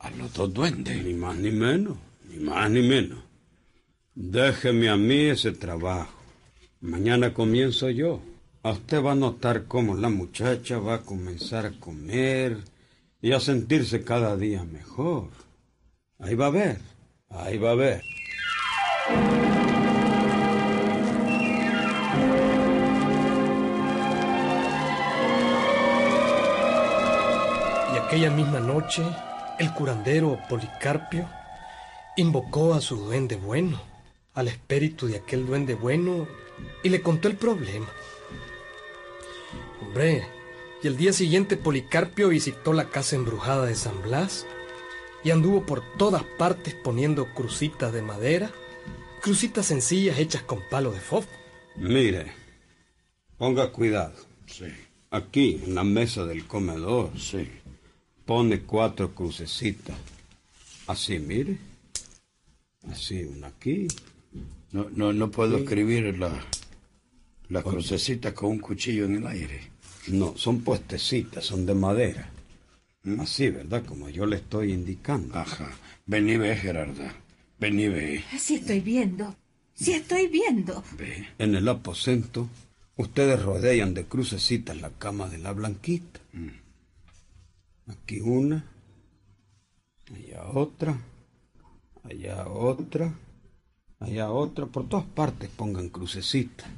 a, 0.00 0.06
a 0.06 0.10
los 0.12 0.32
dos 0.32 0.54
duendes. 0.54 1.04
Ni 1.04 1.12
más 1.12 1.36
ni 1.36 1.50
menos, 1.50 1.98
ni 2.30 2.38
más 2.38 2.70
ni 2.70 2.80
menos. 2.80 3.18
Déjeme 4.14 4.88
a 4.88 4.96
mí 4.96 5.26
ese 5.26 5.52
trabajo. 5.52 6.18
Mañana 6.80 7.34
comienzo 7.34 7.90
yo. 7.90 8.22
A 8.64 8.72
usted 8.72 9.00
va 9.00 9.12
a 9.12 9.14
notar 9.14 9.66
cómo 9.66 9.94
la 9.94 10.08
muchacha 10.08 10.78
va 10.78 10.94
a 10.94 11.02
comenzar 11.02 11.64
a 11.64 11.78
comer 11.78 12.58
y 13.22 13.30
a 13.30 13.38
sentirse 13.38 14.02
cada 14.02 14.36
día 14.36 14.64
mejor. 14.64 15.28
Ahí 16.18 16.34
va 16.34 16.46
a 16.46 16.50
ver, 16.50 16.78
ahí 17.30 17.56
va 17.56 17.70
a 17.70 17.74
ver. 17.76 18.02
Y 27.94 27.96
aquella 27.96 28.30
misma 28.32 28.58
noche, 28.58 29.04
el 29.60 29.72
curandero 29.72 30.36
Policarpio 30.48 31.28
invocó 32.16 32.74
a 32.74 32.80
su 32.80 32.96
duende 32.96 33.36
bueno, 33.36 33.80
al 34.34 34.48
espíritu 34.48 35.06
de 35.06 35.18
aquel 35.18 35.46
duende 35.46 35.76
bueno, 35.76 36.26
y 36.82 36.88
le 36.88 37.00
contó 37.02 37.28
el 37.28 37.36
problema. 37.36 37.86
Hombre, 39.80 40.26
y 40.82 40.86
el 40.86 40.96
día 40.96 41.12
siguiente 41.12 41.56
Policarpio 41.56 42.28
visitó 42.28 42.72
la 42.72 42.88
casa 42.90 43.16
embrujada 43.16 43.66
de 43.66 43.74
San 43.74 44.00
Blas 44.02 44.46
y 45.24 45.30
anduvo 45.30 45.66
por 45.66 45.82
todas 45.96 46.22
partes 46.38 46.74
poniendo 46.74 47.32
crucitas 47.34 47.92
de 47.92 48.02
madera, 48.02 48.50
crucitas 49.22 49.66
sencillas 49.66 50.18
hechas 50.18 50.42
con 50.42 50.60
palo 50.70 50.92
de 50.92 51.00
fofo. 51.00 51.28
Mire, 51.76 52.32
ponga 53.36 53.70
cuidado. 53.72 54.14
Sí, 54.46 54.66
Aquí, 55.10 55.60
en 55.64 55.74
la 55.74 55.84
mesa 55.84 56.26
del 56.26 56.46
comedor, 56.46 57.18
sí. 57.18 57.48
pone 58.26 58.60
cuatro 58.60 59.14
crucecitas. 59.14 59.96
Así, 60.86 61.18
mire. 61.18 61.56
Así, 62.90 63.24
una 63.24 63.48
aquí. 63.48 63.88
No, 64.70 64.88
no, 64.90 65.14
no 65.14 65.30
puedo 65.30 65.56
escribir 65.56 66.18
la, 66.18 66.44
la 67.48 67.62
crucecita 67.62 68.34
con 68.34 68.50
un 68.50 68.58
cuchillo 68.58 69.06
en 69.06 69.16
el 69.16 69.26
aire. 69.26 69.60
No, 70.08 70.36
son 70.36 70.60
puestecitas, 70.60 71.44
son 71.44 71.66
de 71.66 71.74
madera. 71.74 72.30
Así, 73.18 73.50
¿verdad? 73.50 73.84
Como 73.84 74.08
yo 74.08 74.26
le 74.26 74.36
estoy 74.36 74.72
indicando. 74.72 75.38
Ajá. 75.38 75.70
Vení, 76.06 76.36
ve, 76.36 76.56
Gerarda. 76.56 77.14
Vení, 77.58 77.88
ve. 77.88 78.24
Sí 78.38 78.56
estoy 78.56 78.80
viendo. 78.80 79.34
Sí 79.74 79.92
estoy 79.92 80.26
viendo. 80.26 80.82
Ve. 80.98 81.28
En 81.38 81.54
el 81.54 81.68
aposento, 81.68 82.48
ustedes 82.96 83.40
rodean 83.42 83.94
de 83.94 84.04
crucecitas 84.04 84.80
la 84.80 84.90
cama 84.90 85.28
de 85.28 85.38
la 85.38 85.52
blanquita. 85.52 86.20
Aquí 87.86 88.20
una, 88.20 88.64
allá 90.14 90.44
otra, 90.52 91.00
allá 92.02 92.46
otra, 92.46 93.14
allá 94.00 94.30
otra. 94.30 94.66
Por 94.66 94.88
todas 94.88 95.06
partes 95.06 95.48
pongan 95.48 95.88
crucecitas. 95.88 96.68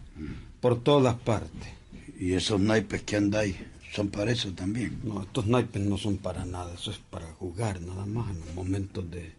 Por 0.60 0.82
todas 0.82 1.16
partes. 1.16 1.68
¿Y 2.18 2.34
esos 2.34 2.60
naipes 2.60 3.02
que 3.02 3.16
andáis 3.16 3.56
son 3.94 4.08
para 4.08 4.30
eso 4.30 4.52
también? 4.52 5.00
No, 5.02 5.22
estos 5.22 5.46
naipes 5.46 5.82
no 5.82 5.96
son 5.96 6.18
para 6.18 6.44
nada. 6.44 6.74
Eso 6.74 6.90
es 6.90 6.98
para 6.98 7.32
jugar 7.32 7.80
nada 7.80 8.04
más 8.04 8.30
en 8.30 8.40
los 8.40 8.54
momentos 8.54 9.10
de, 9.10 9.32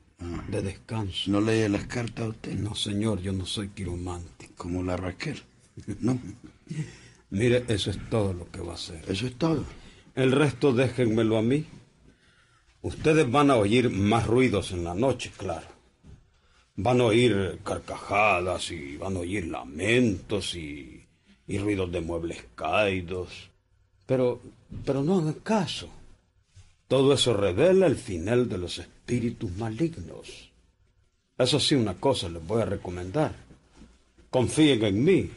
de 0.50 0.62
descanso. 0.62 1.30
¿No 1.30 1.42
lee 1.42 1.70
las 1.70 1.86
cartas 1.86 2.26
a 2.26 2.30
usted? 2.30 2.54
No, 2.54 2.74
señor, 2.74 3.22
yo 3.22 3.34
no 3.34 3.46
soy 3.46 3.70
quiromántico. 3.70 4.54
Como 4.58 4.84
la 4.84 4.98
Raquel. 4.98 5.42
No. 6.00 6.20
Mire, 7.30 7.64
eso 7.70 7.92
es 7.92 8.10
todo 8.10 8.34
lo 8.34 8.52
que 8.52 8.60
va 8.60 8.74
a 8.74 8.76
hacer. 8.76 9.04
Eso 9.08 9.26
es 9.26 9.36
todo. 9.36 9.64
El 10.16 10.32
resto 10.32 10.74
déjenmelo 10.74 11.38
a 11.38 11.42
mí. 11.42 11.66
Ustedes 12.82 13.30
van 13.30 13.52
a 13.52 13.56
oír 13.56 13.90
más 13.90 14.28
ruidos 14.28 14.72
en 14.72 14.84
la 14.84 14.94
noche, 14.94 15.32
claro. 15.38 15.68
Van 16.76 17.00
a 17.00 17.06
oír 17.06 17.60
carcajadas 17.64 18.72
y 18.72 18.98
van 18.98 19.16
a 19.16 19.20
oír 19.20 19.48
lamentos 19.48 20.56
y, 20.56 21.01
y 21.52 21.58
ruidos 21.58 21.92
de 21.92 22.00
muebles 22.00 22.46
caídos. 22.56 23.50
Pero, 24.06 24.42
pero 24.86 25.04
no 25.04 25.20
hagan 25.20 25.34
caso. 25.34 25.90
Todo 26.88 27.14
eso 27.14 27.34
revela 27.34 27.88
el 27.88 27.98
final 27.98 28.48
de 28.48 28.58
los 28.58 28.80
espíritus 28.80 29.52
malignos. 29.58 30.50
Eso 31.38 31.60
sí, 31.60 31.76
una 31.76 31.96
cosa 31.96 32.30
les 32.30 32.46
voy 32.46 32.62
a 32.62 32.66
recomendar. 32.66 33.36
Confíen 34.30 34.86
en 34.86 35.04
mí. 35.04 35.30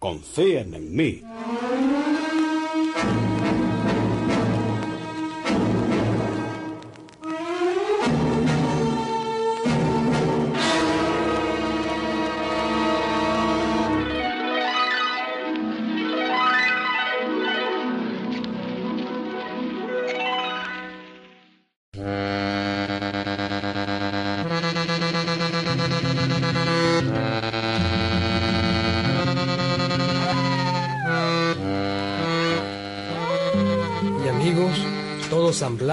Confíen 0.00 0.74
en 0.74 0.96
mí. 0.96 1.22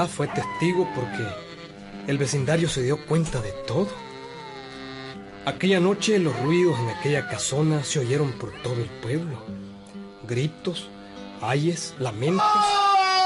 Fue 0.07 0.27
testigo 0.27 0.87
porque 0.95 1.25
el 2.07 2.17
vecindario 2.17 2.69
se 2.69 2.81
dio 2.81 3.05
cuenta 3.05 3.41
de 3.41 3.51
todo. 3.67 3.87
Aquella 5.45 5.79
noche 5.79 6.19
los 6.19 6.37
ruidos 6.41 6.77
en 6.79 6.89
aquella 6.89 7.27
casona 7.27 7.83
se 7.83 7.99
oyeron 7.99 8.31
por 8.33 8.51
todo 8.61 8.75
el 8.75 8.89
pueblo. 9.01 9.43
Gritos, 10.27 10.89
ayes, 11.41 11.93
lamentos, 11.99 12.45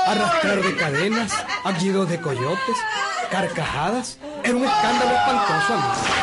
arrastrar 0.08 0.62
de 0.62 0.76
cadenas, 0.76 1.34
aullidos 1.64 2.10
de 2.10 2.20
coyotes, 2.20 2.78
carcajadas. 3.30 4.18
Era 4.44 4.56
un 4.56 4.66
escándalo 4.66 5.12
espantoso, 5.12 5.74
amigos. 5.74 6.17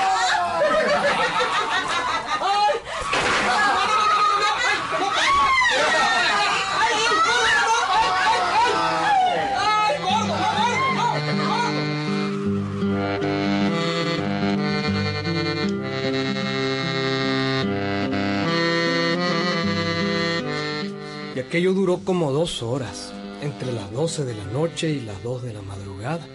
Aquello 21.54 21.72
duró 21.72 21.98
como 21.98 22.32
dos 22.32 22.64
horas, 22.64 23.12
entre 23.40 23.72
las 23.72 23.92
doce 23.92 24.24
de 24.24 24.34
la 24.34 24.44
noche 24.46 24.90
y 24.90 24.98
las 24.98 25.22
dos 25.22 25.44
de 25.44 25.52
la 25.54 25.62
madrugada. 25.62 26.26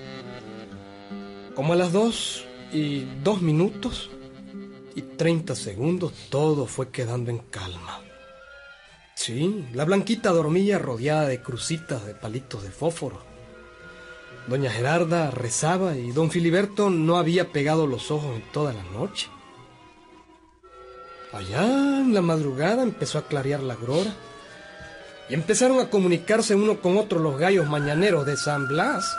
Como 1.56 1.74
a 1.74 1.76
las 1.76 1.92
dos 1.92 2.46
y 2.72 3.04
dos 3.22 3.42
minutos 3.42 4.10
y 4.96 5.02
treinta 5.02 5.56
segundos 5.56 6.14
todo 6.30 6.68
fue 6.68 6.88
quedando 6.88 7.32
en 7.32 7.40
calma. 7.40 8.00
Sí, 9.14 9.66
la 9.74 9.84
blanquita 9.84 10.30
dormía 10.30 10.80
rodeada 10.80 11.28
de 11.28 11.42
crucitas 11.42 12.06
de 12.06 12.16
palitos 12.16 12.64
de 12.64 12.72
fósforo. 12.72 13.22
Doña 14.48 14.72
Gerarda 14.72 15.32
rezaba 15.32 15.98
y 15.98 16.12
don 16.14 16.32
Filiberto 16.32 16.90
no 16.90 17.18
había 17.18 17.52
pegado 17.52 17.88
los 17.88 18.10
ojos 18.10 18.38
en 18.38 18.44
toda 18.54 18.72
la 18.72 18.84
noche. 18.84 19.28
Allá 21.34 21.66
en 22.00 22.14
la 22.14 22.22
madrugada 22.22 22.84
empezó 22.84 23.18
a 23.18 23.28
clarear 23.28 23.62
la 23.62 23.74
aurora 23.74 24.16
y 25.30 25.36
empezaron 25.36 25.80
a 25.80 25.90
comunicarse 25.90 26.56
uno 26.56 26.82
con 26.82 26.98
otro 26.98 27.20
los 27.20 27.38
gallos 27.40 27.68
mañaneros 27.70 28.26
de 28.26 28.36
San 28.36 28.68
Blas. 28.68 29.16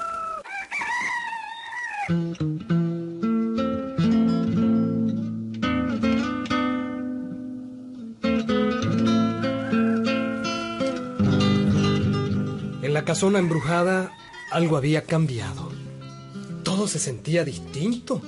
En 12.83 12.95
la 12.95 13.05
casona 13.05 13.39
embrujada 13.39 14.13
algo 14.51 14.77
había 14.77 15.03
cambiado. 15.03 15.71
Todo 16.65 16.89
se 16.89 16.99
sentía 16.99 17.45
distinto. 17.45 18.21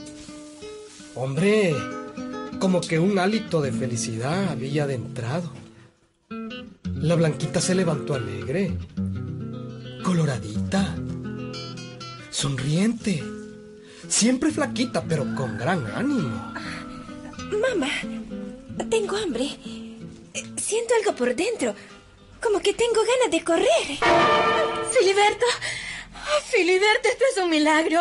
Hombre, 1.16 1.75
como 2.61 2.81
que 2.81 3.01
un 3.01 3.18
hálito 3.18 3.61
de 3.61 3.73
felicidad 3.73 4.51
había 4.51 4.85
adentrado. 4.85 5.51
La 7.03 7.17
blanquita 7.17 7.61
se 7.61 7.75
levantó 7.75 8.15
alegre, 8.15 8.79
coloradita, 10.05 10.95
sonriente, 12.31 13.21
siempre 14.09 14.53
flaquita, 14.53 15.03
pero 15.03 15.25
con 15.35 15.59
gran 15.59 15.85
ánimo. 15.97 16.55
Mamá, 17.61 17.91
tengo 18.88 19.17
hambre. 19.17 19.49
Siento 20.57 20.95
algo 20.95 21.17
por 21.17 21.35
dentro. 21.35 21.75
Como 22.41 22.61
que 22.61 22.73
tengo 22.73 23.01
ganas 23.01 23.33
de 23.33 23.43
correr. 23.43 23.99
Filiberto. 24.97 25.47
Oh, 26.15 26.41
Filiberto, 26.53 27.09
esto 27.09 27.25
es 27.33 27.43
un 27.43 27.51
milagro. 27.51 28.01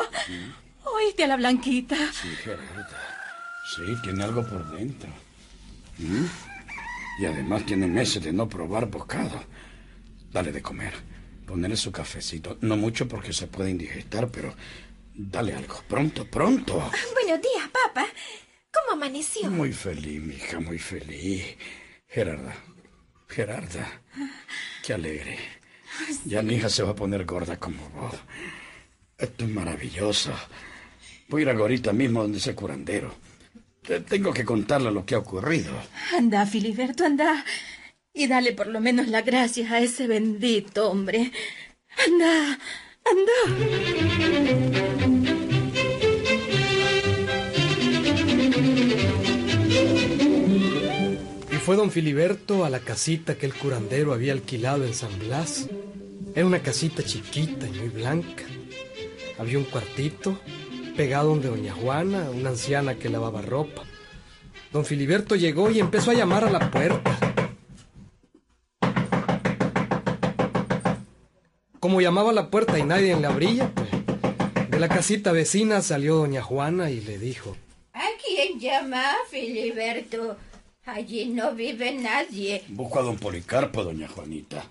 Oíste 0.83 1.23
a 1.23 1.27
la 1.27 1.37
blanquita. 1.37 1.95
Sí, 2.13 2.29
Gerarda. 2.43 2.87
Sí, 3.75 3.81
tiene 4.03 4.23
algo 4.23 4.45
por 4.45 4.77
dentro. 4.77 5.09
¿Mm? 5.97 6.50
Y 7.19 7.25
además 7.25 7.65
tiene 7.65 7.87
meses 7.87 8.23
de 8.23 8.33
no 8.33 8.47
probar 8.47 8.87
bocado. 8.89 9.43
Dale 10.31 10.51
de 10.51 10.61
comer. 10.61 10.93
Ponerle 11.45 11.75
su 11.75 11.91
cafecito. 11.91 12.57
No 12.61 12.77
mucho 12.77 13.07
porque 13.07 13.33
se 13.33 13.47
puede 13.47 13.69
indigestar, 13.69 14.29
pero 14.29 14.53
dale 15.13 15.53
algo. 15.53 15.83
Pronto, 15.87 16.25
pronto. 16.25 16.75
Buenos 17.13 17.41
días, 17.41 17.69
papá. 17.71 18.07
¿Cómo 18.73 18.93
amaneció? 18.93 19.49
Muy 19.49 19.73
feliz, 19.73 20.21
mija, 20.21 20.59
muy 20.59 20.79
feliz. 20.79 21.43
Gerarda. 22.07 22.55
Gerarda. 23.27 24.01
Qué 24.83 24.93
alegre. 24.93 25.37
Ya 26.25 26.41
mi 26.41 26.55
hija 26.55 26.69
se 26.69 26.83
va 26.83 26.91
a 26.91 26.95
poner 26.95 27.25
gorda 27.25 27.57
como 27.57 27.89
vos. 27.89 28.15
Esto 29.17 29.45
es 29.45 29.51
maravilloso. 29.51 30.33
Voy 31.27 31.41
a 31.41 31.43
ir 31.43 31.49
ahorita 31.49 31.93
mismo 31.93 32.21
donde 32.21 32.39
ese 32.39 32.55
curandero. 32.55 33.13
Te- 33.85 33.99
Tengo 34.01 34.31
que 34.33 34.45
contarle 34.45 34.91
lo 34.91 35.05
que 35.05 35.15
ha 35.15 35.19
ocurrido. 35.19 35.71
Anda, 36.15 36.45
Filiberto, 36.45 37.03
anda. 37.05 37.43
Y 38.13 38.27
dale 38.27 38.53
por 38.53 38.67
lo 38.67 38.79
menos 38.81 39.07
las 39.07 39.25
gracias 39.25 39.71
a 39.71 39.79
ese 39.79 40.07
bendito 40.07 40.89
hombre. 40.91 41.31
Anda, 42.05 42.59
anda. 43.05 44.51
Y 51.51 51.55
fue 51.55 51.75
don 51.75 51.91
Filiberto 51.91 52.65
a 52.65 52.69
la 52.69 52.79
casita 52.79 53.35
que 53.35 53.45
el 53.45 53.53
curandero 53.53 54.13
había 54.13 54.33
alquilado 54.33 54.85
en 54.85 54.93
San 54.93 55.17
Blas. 55.19 55.67
Era 56.35 56.45
una 56.45 56.59
casita 56.61 57.03
chiquita 57.03 57.67
y 57.67 57.71
muy 57.71 57.89
blanca. 57.89 58.43
Había 59.37 59.57
un 59.57 59.65
cuartito 59.65 60.39
pegado 60.95 61.29
donde 61.29 61.49
doña 61.49 61.73
Juana, 61.73 62.29
una 62.29 62.49
anciana 62.49 62.95
que 62.95 63.09
lavaba 63.09 63.41
ropa. 63.41 63.83
Don 64.71 64.85
Filiberto 64.85 65.35
llegó 65.35 65.69
y 65.71 65.79
empezó 65.79 66.11
a 66.11 66.13
llamar 66.13 66.43
a 66.43 66.49
la 66.49 66.71
puerta. 66.71 67.17
como 71.81 71.99
llamaba 71.99 72.29
a 72.29 72.33
la 72.33 72.51
puerta 72.51 72.77
y 72.77 72.83
nadie 72.83 73.17
le 73.17 73.25
abría, 73.25 73.71
pues, 73.73 73.89
de 74.69 74.79
la 74.79 74.87
casita 74.87 75.31
vecina 75.31 75.81
salió 75.81 76.15
doña 76.15 76.43
Juana 76.43 76.91
y 76.91 77.01
le 77.01 77.17
dijo, 77.17 77.57
¿A 77.93 78.05
quién 78.23 78.59
llama, 78.59 79.03
Filiberto? 79.29 80.37
Allí 80.85 81.25
no 81.25 81.53
vive 81.55 81.91
nadie. 81.91 82.63
Busco 82.69 82.99
a 82.99 83.01
don 83.01 83.17
Policarpo, 83.17 83.83
doña 83.83 84.07
Juanita. 84.07 84.63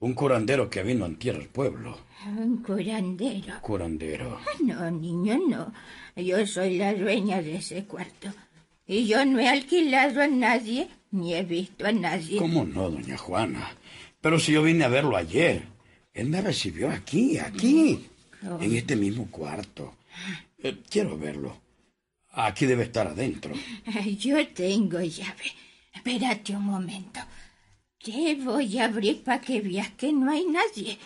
Un 0.00 0.14
curandero 0.14 0.70
que 0.70 0.82
vino 0.82 1.04
antier 1.04 1.36
al 1.36 1.46
pueblo. 1.48 1.98
Un 2.26 2.62
curandero. 2.62 3.60
Curandero. 3.60 4.40
No, 4.64 4.90
niño, 4.90 5.38
no. 5.48 5.72
Yo 6.16 6.46
soy 6.46 6.78
la 6.78 6.94
dueña 6.94 7.42
de 7.42 7.56
ese 7.56 7.84
cuarto. 7.84 8.32
Y 8.86 9.06
yo 9.06 9.24
no 9.24 9.38
he 9.38 9.48
alquilado 9.48 10.22
a 10.22 10.26
nadie, 10.26 10.88
ni 11.10 11.34
he 11.34 11.42
visto 11.44 11.86
a 11.86 11.92
nadie. 11.92 12.38
¿Cómo 12.38 12.64
no, 12.64 12.90
doña 12.90 13.16
Juana? 13.18 13.74
Pero 14.20 14.38
si 14.38 14.52
yo 14.52 14.62
vine 14.62 14.84
a 14.84 14.88
verlo 14.88 15.16
ayer. 15.16 15.62
Él 16.12 16.26
me 16.28 16.40
recibió 16.40 16.90
aquí, 16.90 17.38
aquí, 17.38 18.06
Oh. 18.48 18.58
en 18.60 18.74
este 18.74 18.96
mismo 18.96 19.30
cuarto. 19.30 19.94
Eh, 20.62 20.78
quiero 20.90 21.16
verlo. 21.18 21.56
Aquí 22.32 22.64
debe 22.66 22.84
estar 22.84 23.06
adentro. 23.06 23.52
Yo 24.18 24.46
tengo 24.48 24.98
llave. 25.00 25.52
Espérate 25.94 26.56
un 26.56 26.64
momento. 26.64 27.20
Te 28.02 28.34
voy 28.34 28.78
a 28.78 28.86
abrir 28.86 29.22
para 29.22 29.42
que 29.42 29.60
veas 29.60 29.90
que 29.90 30.10
no 30.10 30.30
hay 30.30 30.46
nadie. 30.46 30.98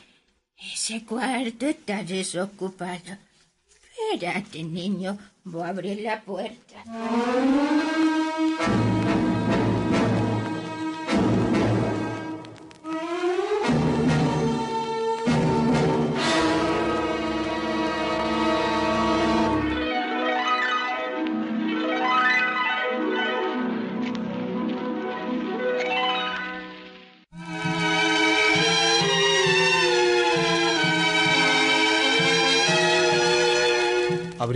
Ese 0.72 1.04
cuarto 1.04 1.66
está 1.66 2.04
desocupado. 2.04 3.18
Espérate, 4.12 4.62
niño. 4.62 5.18
Voy 5.42 5.62
a 5.62 5.68
abrir 5.70 6.00
la 6.02 6.20
puerta. 6.20 6.84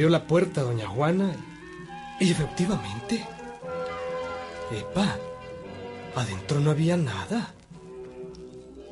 Abrió 0.09 0.21
la 0.21 0.27
puerta 0.27 0.63
doña 0.63 0.89
Juana 0.89 1.35
y 2.19 2.31
efectivamente... 2.31 3.27
Epa, 4.73 5.19
adentro 6.15 6.61
no 6.61 6.71
había 6.71 6.97
nada. 6.97 7.53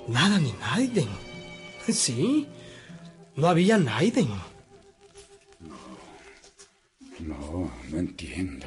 Nada 0.09 0.39
ni 0.39 0.53
nadie. 0.53 1.09
Sí, 1.89 2.47
no 3.35 3.49
había 3.49 3.79
nadie. 3.79 4.27
No, 7.21 7.71
no 7.89 7.99
entiendo. 7.99 8.67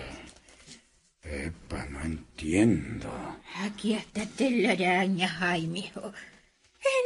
Epa, 1.22 1.86
no 1.86 2.02
entiendo. 2.02 3.12
Aquí 3.58 3.94
está 3.94 4.26
telaraña, 4.26 5.28
Jaime. 5.28 5.80
hijo. 5.80 6.14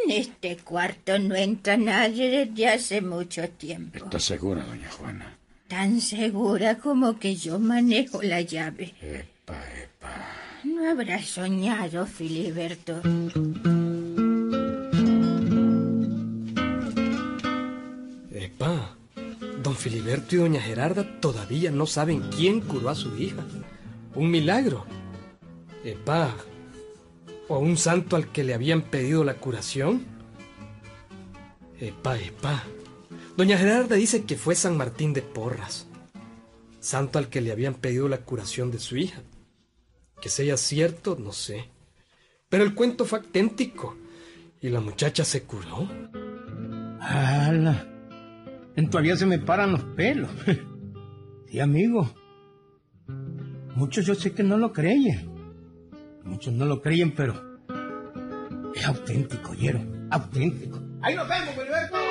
En 0.06 0.12
este 0.12 0.58
cuarto 0.58 1.18
no 1.20 1.36
entra 1.36 1.78
nadie 1.78 2.46
desde 2.46 2.68
hace 2.68 3.02
mucho 3.02 3.48
tiempo. 3.50 3.98
¿Estás 3.98 4.24
segura, 4.24 4.64
doña 4.64 4.90
Juana? 4.92 5.38
Tan 5.68 6.02
segura 6.02 6.78
como 6.78 7.18
que 7.20 7.36
yo 7.36 7.58
manejo 7.60 8.22
la 8.22 8.42
llave. 8.42 8.94
Epa, 9.02 9.58
epa. 9.82 10.28
No 10.64 10.90
habrás 10.90 11.26
soñado, 11.26 12.06
Filiberto. 12.06 13.02
Epa, 18.32 18.98
don 19.64 19.76
Filiberto 19.76 20.36
y 20.36 20.40
doña 20.40 20.62
Gerarda 20.62 21.20
todavía 21.20 21.72
no 21.72 21.86
saben 21.86 22.22
quién 22.36 22.62
curó 22.62 22.90
a 22.90 22.96
su 22.96 23.16
hija. 23.18 23.44
Un 24.16 24.30
milagro. 24.30 24.86
Epa, 25.84 26.36
o 27.48 27.60
un 27.60 27.78
santo 27.78 28.16
al 28.16 28.32
que 28.32 28.44
le 28.44 28.54
habían 28.54 28.82
pedido 28.82 29.24
la 29.24 29.36
curación. 29.36 30.06
Epa, 31.80 32.18
epa. 32.18 32.64
Doña 33.36 33.58
Gerarda 33.58 33.96
dice 33.96 34.24
que 34.24 34.36
fue 34.36 34.56
San 34.56 34.78
Martín 34.78 35.14
de 35.14 35.22
Porras, 35.22 35.88
santo 36.80 37.20
al 37.20 37.30
que 37.30 37.42
le 37.42 37.52
habían 37.52 37.74
pedido 37.74 38.08
la 38.08 38.20
curación 38.20 38.72
de 38.72 38.80
su 38.80 38.98
hija. 38.98 39.22
Que 40.22 40.30
sea 40.30 40.56
cierto, 40.58 41.18
no 41.20 41.34
sé. 41.34 41.70
Pero 42.50 42.64
el 42.64 42.76
cuento 42.76 43.06
fue 43.06 43.20
auténtico 43.20 43.98
y 44.62 44.70
la 44.70 44.80
muchacha 44.80 45.26
se 45.26 45.44
curó. 45.44 45.90
¡Hala! 47.02 47.90
En 48.76 48.90
todavía 48.90 49.18
se 49.18 49.26
me 49.26 49.40
paran 49.40 49.72
los 49.72 49.84
pelos. 49.84 50.32
Sí, 51.48 51.60
amigo. 51.60 52.12
Muchos 53.76 54.08
yo 54.08 54.16
sé 54.16 54.34
que 54.34 54.42
no 54.42 54.58
lo 54.58 54.74
creyen. 54.74 55.33
Muchos 56.24 56.54
no 56.54 56.66
lo 56.66 56.82
creyen, 56.82 57.12
pero 57.12 57.34
es 58.76 58.86
auténtico, 58.86 59.52
oyeron. 59.52 60.08
Auténtico. 60.12 60.80
Ahí 61.02 61.16
nos 61.16 61.28
vemos, 61.28 61.50
Filiberto. 61.56 62.03